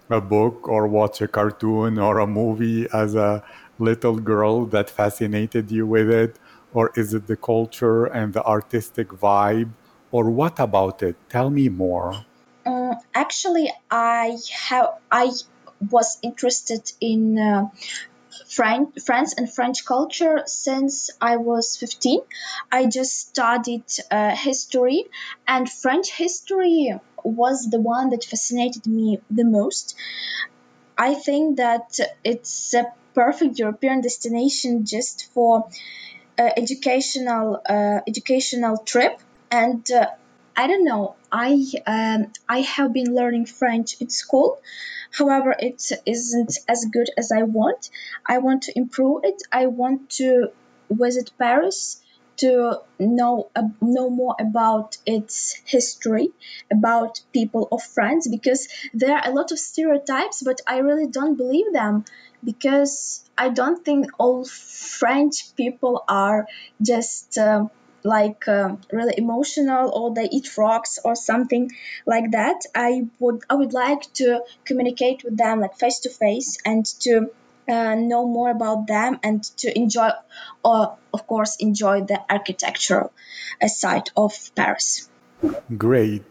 a 0.09 0.21
book 0.21 0.69
or 0.69 0.87
watch 0.87 1.21
a 1.21 1.27
cartoon 1.27 1.99
or 1.99 2.21
a 2.21 2.27
movie 2.27 2.87
as 2.93 3.17
a 3.17 3.43
little 3.81 4.21
girl 4.21 4.67
that 4.67 4.89
fascinated 4.89 5.69
you 5.69 5.85
with 5.85 6.09
it? 6.09 6.39
Or 6.73 6.93
is 6.95 7.13
it 7.13 7.27
the 7.27 7.37
culture 7.37 8.05
and 8.05 8.33
the 8.33 8.45
artistic 8.45 9.09
vibe? 9.09 9.71
Or 10.13 10.31
what 10.31 10.61
about 10.61 11.03
it? 11.03 11.17
Tell 11.29 11.51
me 11.51 11.69
more. 11.69 12.25
Um, 12.67 12.97
actually, 13.15 13.73
I 13.91 14.37
have 14.69 14.89
I 15.11 15.31
was 15.91 16.19
interested 16.23 16.93
in 17.01 17.39
uh, 17.39 17.69
France 18.49 19.35
and 19.37 19.53
French 19.53 19.85
culture 19.85 20.43
since 20.47 21.11
I 21.21 21.37
was 21.37 21.77
15. 21.77 22.21
I 22.73 22.87
just 22.87 23.19
studied 23.29 23.85
uh, 24.11 24.35
history, 24.35 25.05
and 25.47 25.71
French 25.71 26.11
history 26.11 26.93
was 27.23 27.69
the 27.71 27.81
one 27.81 28.11
that 28.11 28.25
fascinated 28.25 28.87
me 28.87 29.21
the 29.31 29.45
most. 29.45 29.97
I 30.99 31.15
think 31.15 31.59
that 31.59 31.99
it's 32.25 32.75
a 32.75 32.87
perfect 33.15 33.59
European 33.59 34.01
destination 34.01 34.85
just 34.85 35.33
for 35.33 35.69
uh, 36.39 36.51
educational 36.57 37.61
uh, 37.69 38.01
educational 38.07 38.79
trip 38.79 39.21
and 39.51 39.89
uh, 39.91 40.07
I 40.57 40.67
don't 40.67 40.85
know. 40.85 41.17
I 41.31 41.63
um, 41.87 42.33
I 42.49 42.61
have 42.63 42.93
been 42.93 43.15
learning 43.15 43.47
French 43.47 44.01
in 44.01 44.09
school. 44.09 44.59
However, 45.13 45.55
it 45.59 45.93
isn't 46.07 46.59
as 46.67 46.87
good 46.91 47.11
as 47.17 47.31
I 47.31 47.43
want. 47.43 47.91
I 48.25 48.39
want 48.39 48.63
to 48.63 48.73
improve 48.77 49.25
it. 49.25 49.43
I 49.53 49.67
want 49.67 50.11
to 50.21 50.49
visit 50.91 51.31
Paris 51.39 52.03
to 52.39 52.81
know 52.99 53.51
uh, 53.55 53.69
know 53.81 54.09
more 54.09 54.35
about 54.39 54.97
its 55.05 55.61
history, 55.65 56.31
about 56.71 57.21
people 57.33 57.69
of 57.71 57.83
France, 57.83 58.27
because 58.29 58.69
there 58.95 59.15
are 59.17 59.29
a 59.29 59.35
lot 59.35 59.53
of 59.53 59.59
stereotypes, 59.59 60.43
but 60.43 60.61
I 60.67 60.79
really 60.79 61.07
don't 61.07 61.37
believe 61.37 61.73
them 61.73 62.05
because 62.43 63.23
I 63.37 63.51
don't 63.51 63.85
think 63.85 64.07
all 64.19 64.45
French 64.47 65.55
people 65.57 66.03
are 66.09 66.47
just. 66.81 67.37
Uh, 67.37 67.67
like 68.07 68.47
um, 68.49 68.81
really 68.93 69.15
emotional 69.17 69.91
or 69.91 70.15
they 70.15 70.29
eat 70.31 70.47
frogs 70.47 70.99
or 71.05 71.15
something 71.15 71.71
like 72.07 72.31
that 72.31 72.63
i 72.75 73.03
would 73.19 73.43
i 73.51 73.55
would 73.55 73.73
like 73.73 74.03
to 74.15 74.41
communicate 74.65 75.25
with 75.25 75.37
them 75.37 75.61
like 75.61 75.77
face 75.77 76.01
to 76.01 76.11
face 76.11 76.59
and 76.65 76.85
to 76.85 77.31
uh, 77.69 77.95
know 77.97 78.27
more 78.27 78.51
about 78.51 78.87
them 78.87 79.19
and 79.23 79.43
to 79.57 79.77
enjoy 79.77 80.11
or 80.65 80.97
of 81.13 81.27
course 81.27 81.57
enjoy 81.57 82.03
the 82.03 82.21
architectural 82.31 83.13
uh, 83.61 83.69
side 83.69 84.11
of 84.17 84.33
paris. 84.55 85.09
Great. 85.77 86.25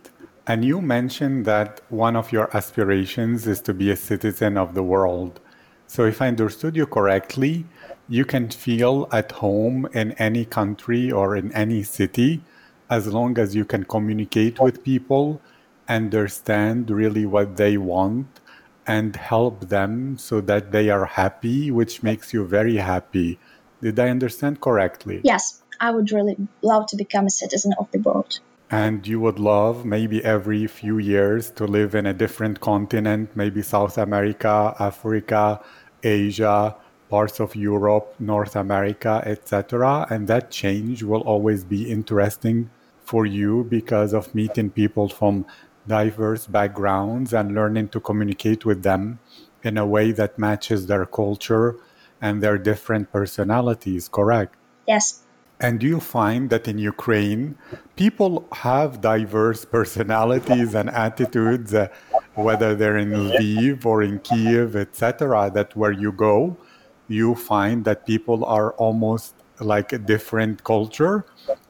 And 0.47 0.63
you 0.63 0.79
mentioned 0.81 1.45
that 1.45 1.81
one 1.89 2.15
of 2.15 2.31
your 2.31 2.55
aspirations 2.55 3.47
is 3.47 3.61
to 3.61 3.73
be 3.73 3.89
a 3.91 3.95
citizen 3.95 4.57
of 4.57 4.75
the 4.75 4.83
world. 4.83 5.39
So 5.87 6.05
if 6.05 6.21
i 6.21 6.27
understood 6.27 6.75
you 6.75 6.85
correctly 6.85 7.65
you 8.07 8.25
can 8.25 8.49
feel 8.49 9.07
at 9.11 9.31
home 9.31 9.87
in 9.93 10.11
any 10.13 10.45
country 10.45 11.11
or 11.11 11.35
in 11.35 11.51
any 11.53 11.83
city 11.83 12.41
as 12.89 13.07
long 13.07 13.37
as 13.39 13.55
you 13.55 13.65
can 13.65 13.83
communicate 13.83 14.59
with 14.59 14.83
people, 14.83 15.41
understand 15.87 16.89
really 16.89 17.25
what 17.25 17.57
they 17.57 17.77
want, 17.77 18.27
and 18.85 19.15
help 19.15 19.69
them 19.69 20.17
so 20.17 20.39
that 20.41 20.71
they 20.71 20.89
are 20.89 21.05
happy, 21.05 21.71
which 21.71 22.03
makes 22.03 22.33
you 22.33 22.45
very 22.45 22.77
happy. 22.77 23.39
Did 23.81 23.99
I 23.99 24.09
understand 24.09 24.61
correctly? 24.61 25.21
Yes, 25.23 25.63
I 25.79 25.91
would 25.91 26.11
really 26.11 26.37
love 26.61 26.85
to 26.87 26.95
become 26.95 27.25
a 27.25 27.31
citizen 27.31 27.73
of 27.79 27.89
the 27.91 27.99
world. 27.99 28.39
And 28.69 29.05
you 29.05 29.19
would 29.19 29.39
love 29.39 29.85
maybe 29.85 30.23
every 30.23 30.65
few 30.67 30.97
years 30.97 31.51
to 31.51 31.65
live 31.65 31.93
in 31.95 32.05
a 32.05 32.13
different 32.13 32.59
continent, 32.61 33.29
maybe 33.35 33.61
South 33.61 33.97
America, 33.97 34.75
Africa, 34.79 35.61
Asia, 36.03 36.75
parts 37.09 37.39
of 37.39 37.55
Europe, 37.55 38.15
North 38.19 38.55
America, 38.55 39.21
etc. 39.25 40.07
And 40.09 40.27
that 40.27 40.51
change 40.51 41.03
will 41.03 41.21
always 41.21 41.63
be 41.63 41.89
interesting 41.89 42.69
for 43.03 43.25
you 43.25 43.63
because 43.69 44.13
of 44.13 44.33
meeting 44.33 44.69
people 44.69 45.09
from 45.09 45.45
diverse 45.87 46.47
backgrounds 46.47 47.33
and 47.33 47.53
learning 47.53 47.89
to 47.89 47.99
communicate 47.99 48.65
with 48.65 48.83
them 48.83 49.19
in 49.63 49.77
a 49.77 49.85
way 49.85 50.11
that 50.11 50.39
matches 50.39 50.87
their 50.87 51.05
culture 51.05 51.75
and 52.21 52.41
their 52.41 52.57
different 52.57 53.11
personalities, 53.11 54.07
correct? 54.07 54.55
Yes. 54.87 55.21
And 55.59 55.79
do 55.79 55.87
you 55.87 55.99
find 55.99 56.49
that 56.49 56.67
in 56.67 56.77
Ukraine, 56.77 57.57
people 57.95 58.47
have 58.51 58.99
diverse 58.99 59.63
personalities 59.63 60.75
and 60.75 60.89
attitudes, 60.89 61.73
uh, 61.73 61.87
whether 62.33 62.75
they're 62.75 62.97
in 62.97 63.11
Lviv 63.11 63.85
or 63.85 64.03
in 64.03 64.19
Kiev, 64.19 64.75
etc., 64.75 65.49
that 65.53 65.75
where 65.75 65.91
you 65.91 66.11
go, 66.11 66.57
you 67.07 67.35
find 67.35 67.85
that 67.85 68.05
people 68.05 68.45
are 68.45 68.73
almost 68.73 69.35
like 69.59 69.93
a 69.93 69.97
different 69.97 70.63
culture? 70.63 71.25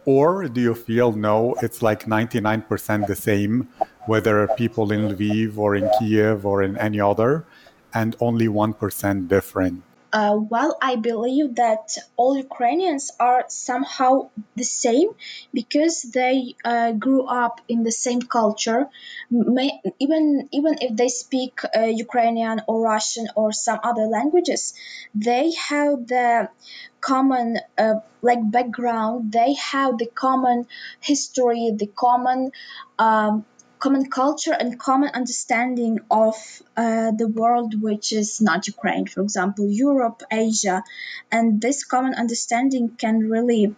Or 0.06 0.48
do 0.48 0.62
you 0.62 0.76
feel 0.76 1.12
no, 1.12 1.56
it's 1.62 1.82
like 1.82 2.06
99% 2.06 3.08
the 3.08 3.16
same, 3.16 3.70
whether 4.06 4.48
people 4.56 4.92
in 4.92 5.10
Lviv 5.10 5.58
or 5.58 5.76
in 5.76 5.90
Kiev 6.00 6.46
or 6.46 6.64
in 6.64 6.78
any 6.78 7.00
other, 7.00 7.46
and 7.94 8.16
only 8.20 8.48
1% 8.48 9.28
different? 9.28 9.84
Uh, 10.16 10.38
well, 10.38 10.78
I 10.82 10.96
believe 10.96 11.56
that 11.56 11.98
all 12.16 12.38
Ukrainians 12.38 13.12
are 13.20 13.44
somehow 13.50 14.30
the 14.56 14.64
same 14.64 15.10
because 15.54 16.04
they 16.04 16.56
uh, 16.64 16.94
grew 16.94 17.24
up 17.26 17.60
in 17.68 17.84
the 17.84 17.92
same 17.92 18.22
culture. 18.22 18.88
May, 19.30 19.72
even 20.00 20.48
even 20.54 20.74
if 20.80 20.96
they 20.96 21.10
speak 21.10 21.54
uh, 21.66 21.92
Ukrainian 22.06 22.62
or 22.66 22.76
Russian 22.94 23.28
or 23.36 23.52
some 23.52 23.80
other 23.84 24.08
languages, 24.18 24.62
they 25.14 25.52
have 25.70 26.08
the 26.08 26.48
common 27.02 27.60
uh, 27.78 27.96
like 28.22 28.40
background. 28.58 29.34
They 29.34 29.52
have 29.74 29.98
the 29.98 30.10
common 30.26 30.58
history, 31.02 31.74
the 31.84 31.90
common. 32.06 32.40
Um, 32.98 33.44
common 33.86 34.10
culture 34.10 34.56
and 34.62 34.80
common 34.80 35.12
understanding 35.14 36.00
of 36.10 36.36
uh, 36.76 37.12
the 37.22 37.28
world 37.28 37.80
which 37.80 38.08
is 38.22 38.42
not 38.42 38.66
Ukraine, 38.76 39.06
for 39.06 39.22
example, 39.22 39.66
Europe, 39.70 40.24
Asia. 40.32 40.78
And 41.32 41.62
this 41.66 41.84
common 41.94 42.16
understanding 42.24 42.86
can 43.04 43.16
really 43.34 43.76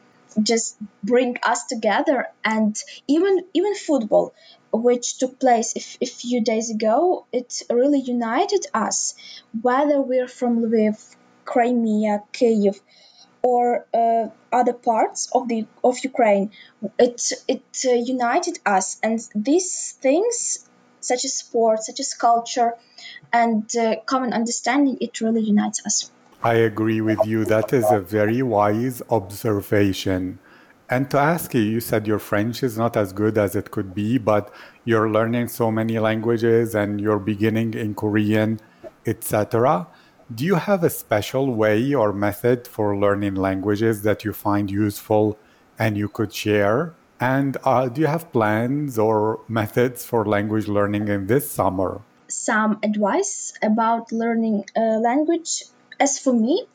just 0.51 0.78
bring 1.03 1.36
us 1.51 1.66
together 1.74 2.18
and 2.55 2.74
even 3.16 3.34
even 3.53 3.74
football 3.76 4.34
which 4.72 5.18
took 5.20 5.34
place 5.45 5.70
a 6.08 6.10
few 6.22 6.39
days 6.51 6.68
ago 6.76 7.26
it 7.39 7.49
really 7.82 8.01
united 8.18 8.64
us 8.86 9.16
whether 9.68 9.97
we're 10.10 10.32
from 10.39 10.51
lviv 10.66 10.97
crimea 11.51 12.16
kiev 12.38 12.76
or 13.47 13.85
uh, 13.93 14.27
other 14.51 14.73
parts 14.73 15.29
of 15.37 15.47
the 15.47 15.59
of 15.89 15.95
Ukraine. 16.11 16.45
It 17.07 17.19
it 17.47 17.67
uh, 17.85 17.93
united 18.17 18.55
us, 18.65 18.87
and 19.07 19.17
these 19.49 19.71
things, 20.05 20.35
such 20.99 21.23
as 21.27 21.33
sport, 21.43 21.79
such 21.89 21.99
as 22.05 22.09
culture, 22.27 22.71
and 23.31 23.65
uh, 23.75 23.95
common 24.11 24.31
understanding, 24.33 24.95
it 25.05 25.21
really 25.21 25.45
unites 25.53 25.79
us. 25.87 26.11
I 26.53 26.55
agree 26.71 27.01
with 27.09 27.21
you. 27.31 27.39
That 27.55 27.69
is 27.79 27.85
a 27.99 28.01
very 28.17 28.41
wise 28.57 29.01
observation. 29.09 30.39
And 30.89 31.03
to 31.11 31.17
ask 31.33 31.53
you, 31.53 31.61
you 31.61 31.81
said 31.89 32.07
your 32.07 32.19
French 32.19 32.63
is 32.63 32.77
not 32.83 32.95
as 33.03 33.11
good 33.21 33.35
as 33.45 33.55
it 33.55 33.71
could 33.75 33.91
be, 34.01 34.17
but 34.17 34.43
you're 34.85 35.09
learning 35.17 35.47
so 35.49 35.65
many 35.79 35.99
languages 36.09 36.75
and 36.81 37.01
you're 37.03 37.23
beginning 37.33 37.73
in 37.73 37.89
Korean, 38.03 38.59
etc. 39.05 39.87
Do 40.34 40.43
you 40.43 40.55
have 40.55 40.84
a 40.84 40.89
special 40.89 41.53
way 41.53 41.93
or 41.93 42.11
method 42.11 42.67
for 42.67 42.97
learning 42.97 43.36
languages 43.36 44.01
that 44.01 44.25
you 44.25 44.34
find 44.34 44.69
useful 44.69 45.39
and 45.80 45.95
you 45.95 46.09
could 46.09 46.34
share? 46.34 46.93
And 47.17 47.55
uh, 47.63 47.88
do 47.88 48.01
you 48.01 48.07
have 48.07 48.34
plans 48.34 48.99
or 48.99 49.39
methods 49.47 50.03
for 50.03 50.25
language 50.25 50.67
learning 50.67 51.07
in 51.07 51.28
this 51.28 51.49
summer? 51.49 52.01
Some 52.28 52.80
advice 52.84 53.53
about 53.61 54.11
learning 54.11 54.65
a 54.75 54.99
language. 54.99 55.63
As 55.97 56.19
for 56.19 56.34
me, 56.34 56.67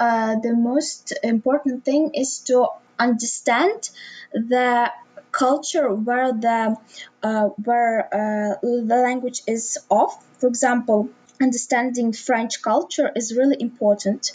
uh, 0.00 0.36
the 0.42 0.54
most 0.54 1.12
important 1.22 1.84
thing 1.84 2.12
is 2.14 2.38
to 2.46 2.68
understand 2.98 3.90
the 4.32 4.90
culture 5.30 5.92
where 5.92 6.32
the 6.32 6.76
uh, 7.22 7.48
where 7.62 8.08
uh, 8.10 8.56
the 8.62 8.96
language 8.96 9.42
is 9.46 9.78
of. 9.90 10.10
For 10.38 10.46
example, 10.46 11.10
understanding 11.44 12.12
French 12.12 12.54
culture 12.62 13.10
is 13.14 13.36
really 13.38 13.56
important. 13.60 14.32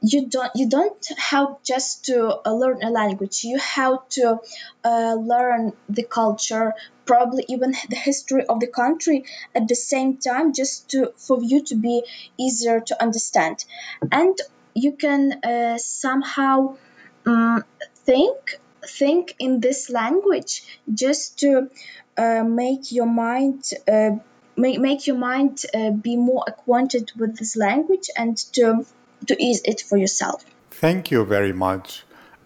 You 0.00 0.20
don't 0.34 0.52
you 0.60 0.66
don't 0.76 1.04
have 1.30 1.48
just 1.72 2.04
to 2.08 2.16
uh, 2.46 2.54
learn 2.62 2.78
a 2.88 2.90
language. 2.90 3.36
You 3.52 3.58
have 3.58 3.98
to 4.18 4.26
uh, 4.84 5.14
learn 5.32 5.72
the 5.88 6.04
culture, 6.20 6.66
probably 7.04 7.44
even 7.48 7.70
the 7.90 8.00
history 8.10 8.44
of 8.46 8.60
the 8.60 8.68
country 8.82 9.24
at 9.54 9.66
the 9.68 9.74
same 9.74 10.10
time, 10.28 10.52
just 10.60 10.90
to 10.92 11.12
for 11.26 11.38
you 11.42 11.64
to 11.70 11.74
be 11.88 11.96
easier 12.36 12.78
to 12.80 13.02
understand, 13.06 13.64
and 14.20 14.36
you 14.74 14.92
can 15.04 15.22
uh, 15.52 15.78
somehow 15.78 16.76
um, 17.26 17.64
think 18.06 18.60
think 18.86 19.34
in 19.38 19.60
this 19.60 19.90
language 19.90 20.62
just 21.04 21.40
to 21.40 21.68
uh, 22.16 22.44
make 22.44 22.92
your 22.92 23.06
mind 23.06 23.64
uh, 23.86 24.10
make, 24.58 24.80
make 24.80 25.06
your 25.06 25.16
mind 25.16 25.62
uh, 25.74 25.90
be 25.90 26.16
more 26.16 26.44
acquainted 26.46 27.12
with 27.16 27.38
this 27.38 27.56
language 27.56 28.10
and 28.16 28.36
to, 28.54 28.84
to 29.26 29.42
ease 29.42 29.62
it 29.64 29.80
for 29.80 29.96
yourself. 29.96 30.44
Thank 30.70 31.10
you 31.10 31.24
very 31.24 31.52
much. 31.52 32.04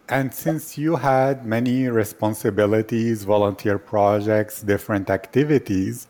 And 0.09 0.35
since 0.35 0.77
you 0.77 0.97
had 0.97 1.47
many 1.47 1.89
responsibilities, 1.89 3.25
volunteer 3.25 3.79
projects, 3.79 4.61
different 4.61 5.09
activities, 5.09 6.07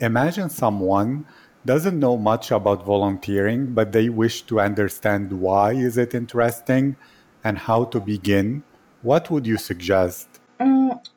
imagine 0.00 0.50
someone 0.50 1.26
doesn't 1.64 1.98
know 1.98 2.16
much 2.16 2.50
about 2.50 2.84
volunteering, 2.84 3.72
but 3.72 3.92
they 3.92 4.08
wish 4.08 4.42
to 4.42 4.60
understand 4.60 5.32
why 5.32 5.72
is 5.72 5.96
it 5.96 6.14
interesting 6.14 6.96
and 7.42 7.58
how 7.58 7.84
to 7.84 7.98
begin, 7.98 8.62
what 9.02 9.30
would 9.30 9.46
you 9.46 9.56
suggest? 9.56 10.35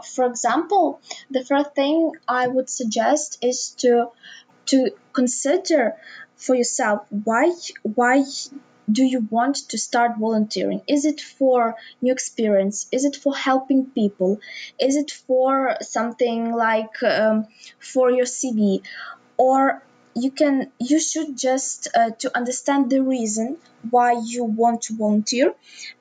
For 0.04 0.26
example, 0.26 1.02
the 1.30 1.44
first 1.44 1.76
thing 1.76 2.12
I 2.28 2.48
would 2.48 2.70
suggest 2.70 3.44
is 3.44 3.70
to 3.80 4.10
to 4.68 4.92
consider 5.14 5.96
for 6.36 6.56
yourself 6.56 7.06
why 7.10 7.54
why 7.84 8.24
do 8.92 9.04
you 9.04 9.28
want 9.30 9.56
to 9.70 9.78
start 9.78 10.18
volunteering? 10.18 10.82
Is 10.88 11.06
it 11.06 11.22
for 11.22 11.76
new 12.02 12.12
experience? 12.12 12.88
Is 12.92 13.06
it 13.06 13.16
for 13.16 13.36
helping 13.36 13.86
people? 13.88 14.40
Is 14.80 14.96
it 14.96 15.12
for 15.12 15.78
something 15.82 16.52
like 16.52 17.04
um, 17.04 17.48
for 17.80 18.10
your 18.10 18.26
cv 18.26 18.82
or 19.38 19.84
you 20.16 20.32
can 20.32 20.72
you 20.80 21.00
should 21.00 21.38
just 21.38 21.88
uh, 21.96 22.12
to 22.20 22.36
understand 22.36 22.90
the 22.90 23.02
reason 23.02 23.58
why 23.90 24.20
you 24.24 24.44
want 24.44 24.82
to 24.84 24.96
volunteer 24.96 25.54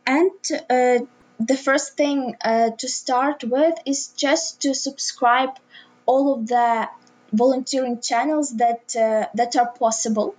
and 0.07 0.30
uh, 0.70 0.99
the 1.39 1.57
first 1.57 1.97
thing 1.97 2.36
uh, 2.45 2.70
to 2.70 2.89
start 2.89 3.45
with 3.45 3.74
is 3.86 4.09
just 4.09 4.62
to 4.62 4.74
subscribe 4.74 5.51
all 6.07 6.34
of 6.34 6.47
the 6.49 6.89
volunteering 7.32 8.01
channels 8.01 8.57
that 8.57 8.97
uh, 8.97 9.26
that 9.34 9.55
are 9.57 9.70
possible 9.72 10.34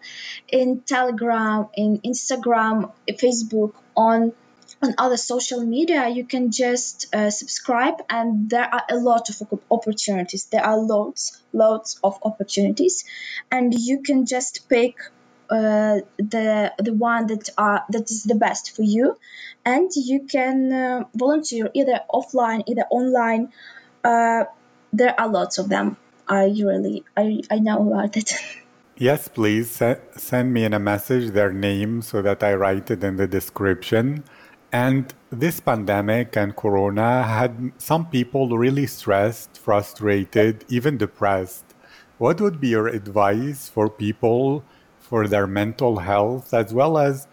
in 0.48 0.82
telegram 0.82 1.68
in 1.76 2.00
instagram 2.00 2.92
facebook 3.12 3.74
on 3.96 4.34
on 4.82 4.96
other 4.98 5.18
social 5.18 5.66
media. 5.66 6.08
You 6.08 6.26
can 6.26 6.52
just 6.52 7.14
uh, 7.14 7.30
subscribe 7.30 7.96
and 8.10 8.50
there 8.50 8.64
are 8.64 8.84
a 8.90 8.96
lot 8.96 9.30
of 9.30 9.60
opportunities. 9.70 10.46
There 10.46 10.64
are 10.64 10.78
loads 10.78 11.42
loads 11.52 12.00
of 12.04 12.20
opportunities. 12.24 13.06
And 13.52 13.74
you 13.74 14.02
can 14.02 14.26
just 14.26 14.70
pick 14.70 14.96
uh, 15.50 16.02
the 16.18 16.74
the 16.78 16.94
one 16.94 17.28
that 17.28 17.50
are 17.58 17.84
that 17.90 18.10
is 18.12 18.24
the 18.24 18.36
best 18.36 18.76
for 18.76 18.84
you. 18.84 19.18
And 19.66 19.90
you 19.96 20.26
can 20.26 20.72
uh, 20.72 21.04
volunteer 21.16 21.70
either 21.74 22.02
offline 22.12 22.64
either 22.68 22.86
online. 22.90 23.52
Uh, 24.04 24.46
there 24.94 25.20
are 25.20 25.28
lots 25.28 25.58
of 25.58 25.70
them. 25.70 25.98
I 26.28 26.46
really 26.46 27.04
i, 27.18 27.42
I 27.50 27.60
know 27.60 27.92
about 27.92 28.18
it. 28.18 28.34
Yes 29.00 29.30
please 29.30 29.82
send 30.18 30.54
me 30.54 30.66
in 30.66 30.74
a 30.74 30.80
message 30.80 31.32
their 31.32 31.54
name 31.54 32.02
so 32.02 32.22
that 32.22 32.44
i 32.44 32.54
write 32.54 32.92
it 32.92 33.02
in 33.02 33.16
the 33.16 33.28
description. 33.28 34.26
And 34.74 35.12
this 35.32 35.62
pandemic 35.62 36.36
and 36.36 36.54
corona 36.54 37.24
had 37.24 37.72
some 37.78 38.08
people 38.08 38.58
really 38.58 38.88
stressed 38.88 39.58
frustrated 39.58 40.66
even 40.68 40.98
depressed. 40.98 41.64
What 42.18 42.42
would 42.42 42.60
be 42.60 42.68
your 42.68 42.88
advice 42.88 43.70
for 43.70 43.90
people 43.90 44.66
for 45.10 45.28
their 45.28 45.48
mental 45.48 45.98
health 45.98 46.54
as 46.54 46.72
well 46.72 46.98
as 46.98 47.28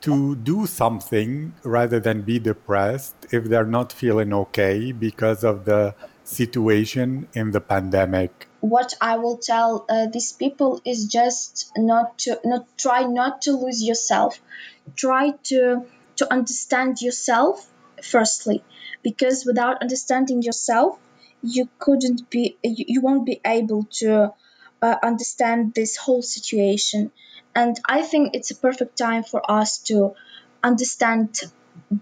to 0.00 0.34
do 0.36 0.66
something 0.66 1.54
rather 1.62 2.00
than 2.00 2.22
be 2.22 2.38
depressed 2.38 3.14
if 3.30 3.44
they're 3.44 3.72
not 3.78 3.92
feeling 3.92 4.32
okay 4.32 4.90
because 4.92 5.44
of 5.44 5.64
the 5.64 5.94
situation 6.24 7.28
in 7.34 7.50
the 7.50 7.60
pandemic. 7.60 8.48
What 8.60 8.94
i 9.00 9.16
will 9.16 9.38
tell 9.38 9.86
uh, 9.88 10.06
these 10.12 10.32
people 10.32 10.80
is 10.84 11.06
just 11.06 11.70
not 11.76 12.18
to 12.24 12.40
not 12.44 12.66
try 12.76 13.02
not 13.04 13.42
to 13.42 13.52
lose 13.52 13.82
yourself. 13.82 14.40
Try 14.96 15.32
to 15.50 15.86
to 16.16 16.32
understand 16.32 17.00
yourself 17.00 17.66
firstly 18.02 18.62
because 19.02 19.44
without 19.46 19.82
understanding 19.82 20.42
yourself 20.42 20.98
you 21.42 21.68
couldn't 21.78 22.28
be 22.30 22.56
you, 22.62 22.84
you 22.94 23.00
won't 23.00 23.24
be 23.24 23.40
able 23.44 23.84
to 24.00 24.32
uh, 24.82 24.96
understand 25.02 25.74
this 25.74 25.96
whole 25.96 26.22
situation. 26.22 27.10
And 27.54 27.76
I 27.88 28.02
think 28.02 28.34
it's 28.34 28.50
a 28.50 28.56
perfect 28.56 28.96
time 28.96 29.24
for 29.24 29.42
us 29.50 29.78
to 29.90 30.14
understand 30.62 31.40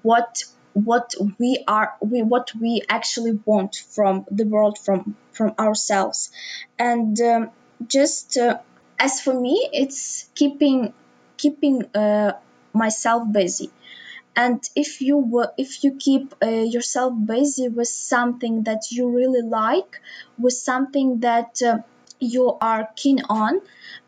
what 0.02 0.42
what 0.74 1.14
we 1.38 1.64
are 1.66 1.94
we 2.00 2.22
what 2.22 2.52
we 2.60 2.82
actually 2.88 3.40
want 3.44 3.76
from 3.76 4.24
the 4.30 4.44
world 4.44 4.78
from 4.78 5.16
from 5.32 5.54
ourselves 5.58 6.30
and 6.78 7.20
um, 7.20 7.50
just 7.86 8.36
uh, 8.36 8.58
as 8.98 9.20
for 9.20 9.34
me 9.34 9.68
it's 9.72 10.28
keeping 10.34 10.92
keeping 11.36 11.84
uh, 11.96 12.32
myself 12.72 13.22
busy 13.32 13.70
and 14.36 14.62
if 14.76 15.00
you 15.00 15.16
were, 15.18 15.52
if 15.58 15.82
you 15.82 15.96
keep 15.98 16.32
uh, 16.40 16.46
yourself 16.46 17.12
busy 17.26 17.68
with 17.68 17.88
something 17.88 18.62
that 18.64 18.82
you 18.92 19.10
really 19.10 19.42
like 19.42 20.00
with 20.38 20.52
something 20.52 21.20
that 21.20 21.60
uh, 21.60 21.78
you 22.20 22.56
are 22.60 22.88
keen 22.96 23.20
on, 23.28 23.60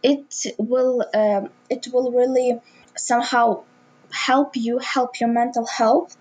it 0.02 0.46
will 0.58 1.04
uh, 1.14 1.42
it 1.68 1.88
will 1.92 2.12
really 2.12 2.60
somehow 2.96 3.62
help 4.10 4.56
you 4.56 4.78
help 4.78 5.20
your 5.20 5.30
mental 5.30 5.66
health, 5.66 6.16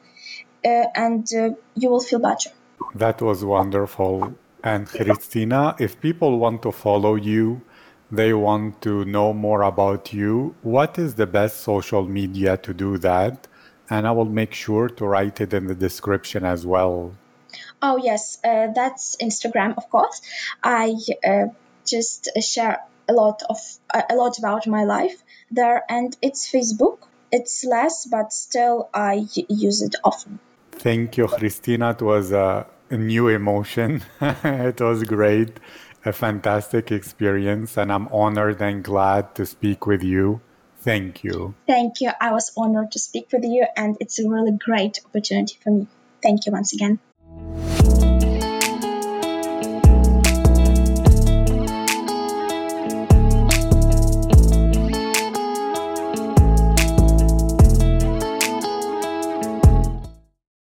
uh, 0.65 0.85
and 0.95 1.27
uh, 1.33 1.49
you 1.75 1.89
will 1.89 2.01
feel 2.01 2.19
better. 2.19 2.51
That 2.95 3.21
was 3.21 3.43
wonderful. 3.43 4.35
And 4.63 4.87
Christina, 4.87 5.75
if 5.79 5.99
people 6.01 6.37
want 6.37 6.61
to 6.63 6.71
follow 6.71 7.15
you, 7.15 7.61
they 8.11 8.33
want 8.33 8.81
to 8.81 9.05
know 9.05 9.33
more 9.33 9.61
about 9.61 10.11
you, 10.11 10.55
what 10.63 10.97
is 10.97 11.15
the 11.15 11.27
best 11.27 11.61
social 11.61 12.03
media 12.03 12.57
to 12.57 12.73
do 12.73 12.97
that? 12.97 13.47
And 13.89 14.07
I 14.07 14.11
will 14.11 14.25
make 14.25 14.53
sure 14.53 14.89
to 14.89 15.05
write 15.05 15.41
it 15.41 15.53
in 15.53 15.67
the 15.67 15.75
description 15.75 16.43
as 16.43 16.65
well. 16.65 17.13
Oh, 17.81 17.97
yes, 17.97 18.37
uh, 18.43 18.67
that's 18.75 19.15
Instagram, 19.17 19.77
of 19.77 19.89
course. 19.89 20.21
I 20.63 20.95
uh, 21.25 21.45
just 21.89 22.29
uh, 22.35 22.41
share 22.41 22.79
a 23.07 23.13
lot 23.13 23.41
of 23.49 23.57
uh, 23.93 24.03
a 24.09 24.15
lot 24.15 24.37
about 24.37 24.67
my 24.67 24.83
life 24.83 25.23
there 25.51 25.83
and 25.89 26.15
it's 26.21 26.51
facebook. 26.51 26.99
It's 27.31 27.63
less 27.63 28.05
but 28.05 28.33
still 28.33 28.89
i 28.93 29.25
use 29.49 29.81
it 29.81 29.95
often. 30.03 30.39
Thank 30.71 31.17
you 31.17 31.27
christina. 31.27 31.91
It 31.91 32.01
was 32.01 32.31
a, 32.31 32.67
a 32.89 32.97
new 32.97 33.27
emotion. 33.27 34.03
It 34.21 34.81
was 34.81 35.03
great. 35.03 35.59
A 36.05 36.13
fantastic 36.13 36.91
experience 36.91 37.77
and 37.77 37.91
i'm 37.91 38.07
honored 38.09 38.61
and 38.61 38.83
glad 38.83 39.35
to 39.35 39.45
speak 39.45 39.85
with 39.85 40.03
you. 40.03 40.41
Thank 40.81 41.23
you. 41.23 41.55
Thank 41.67 41.99
you. 41.99 42.11
I 42.21 42.31
was 42.31 42.53
honored 42.55 42.91
to 42.93 42.99
speak 42.99 43.27
with 43.33 43.43
you 43.43 43.65
and 43.75 43.97
it's 43.99 44.17
a 44.19 44.29
really 44.29 44.57
great 44.57 45.01
opportunity 45.05 45.57
for 45.61 45.71
me. 45.71 45.87
Thank 46.21 46.45
you 46.45 46.53
once 46.53 46.73
again 46.73 46.99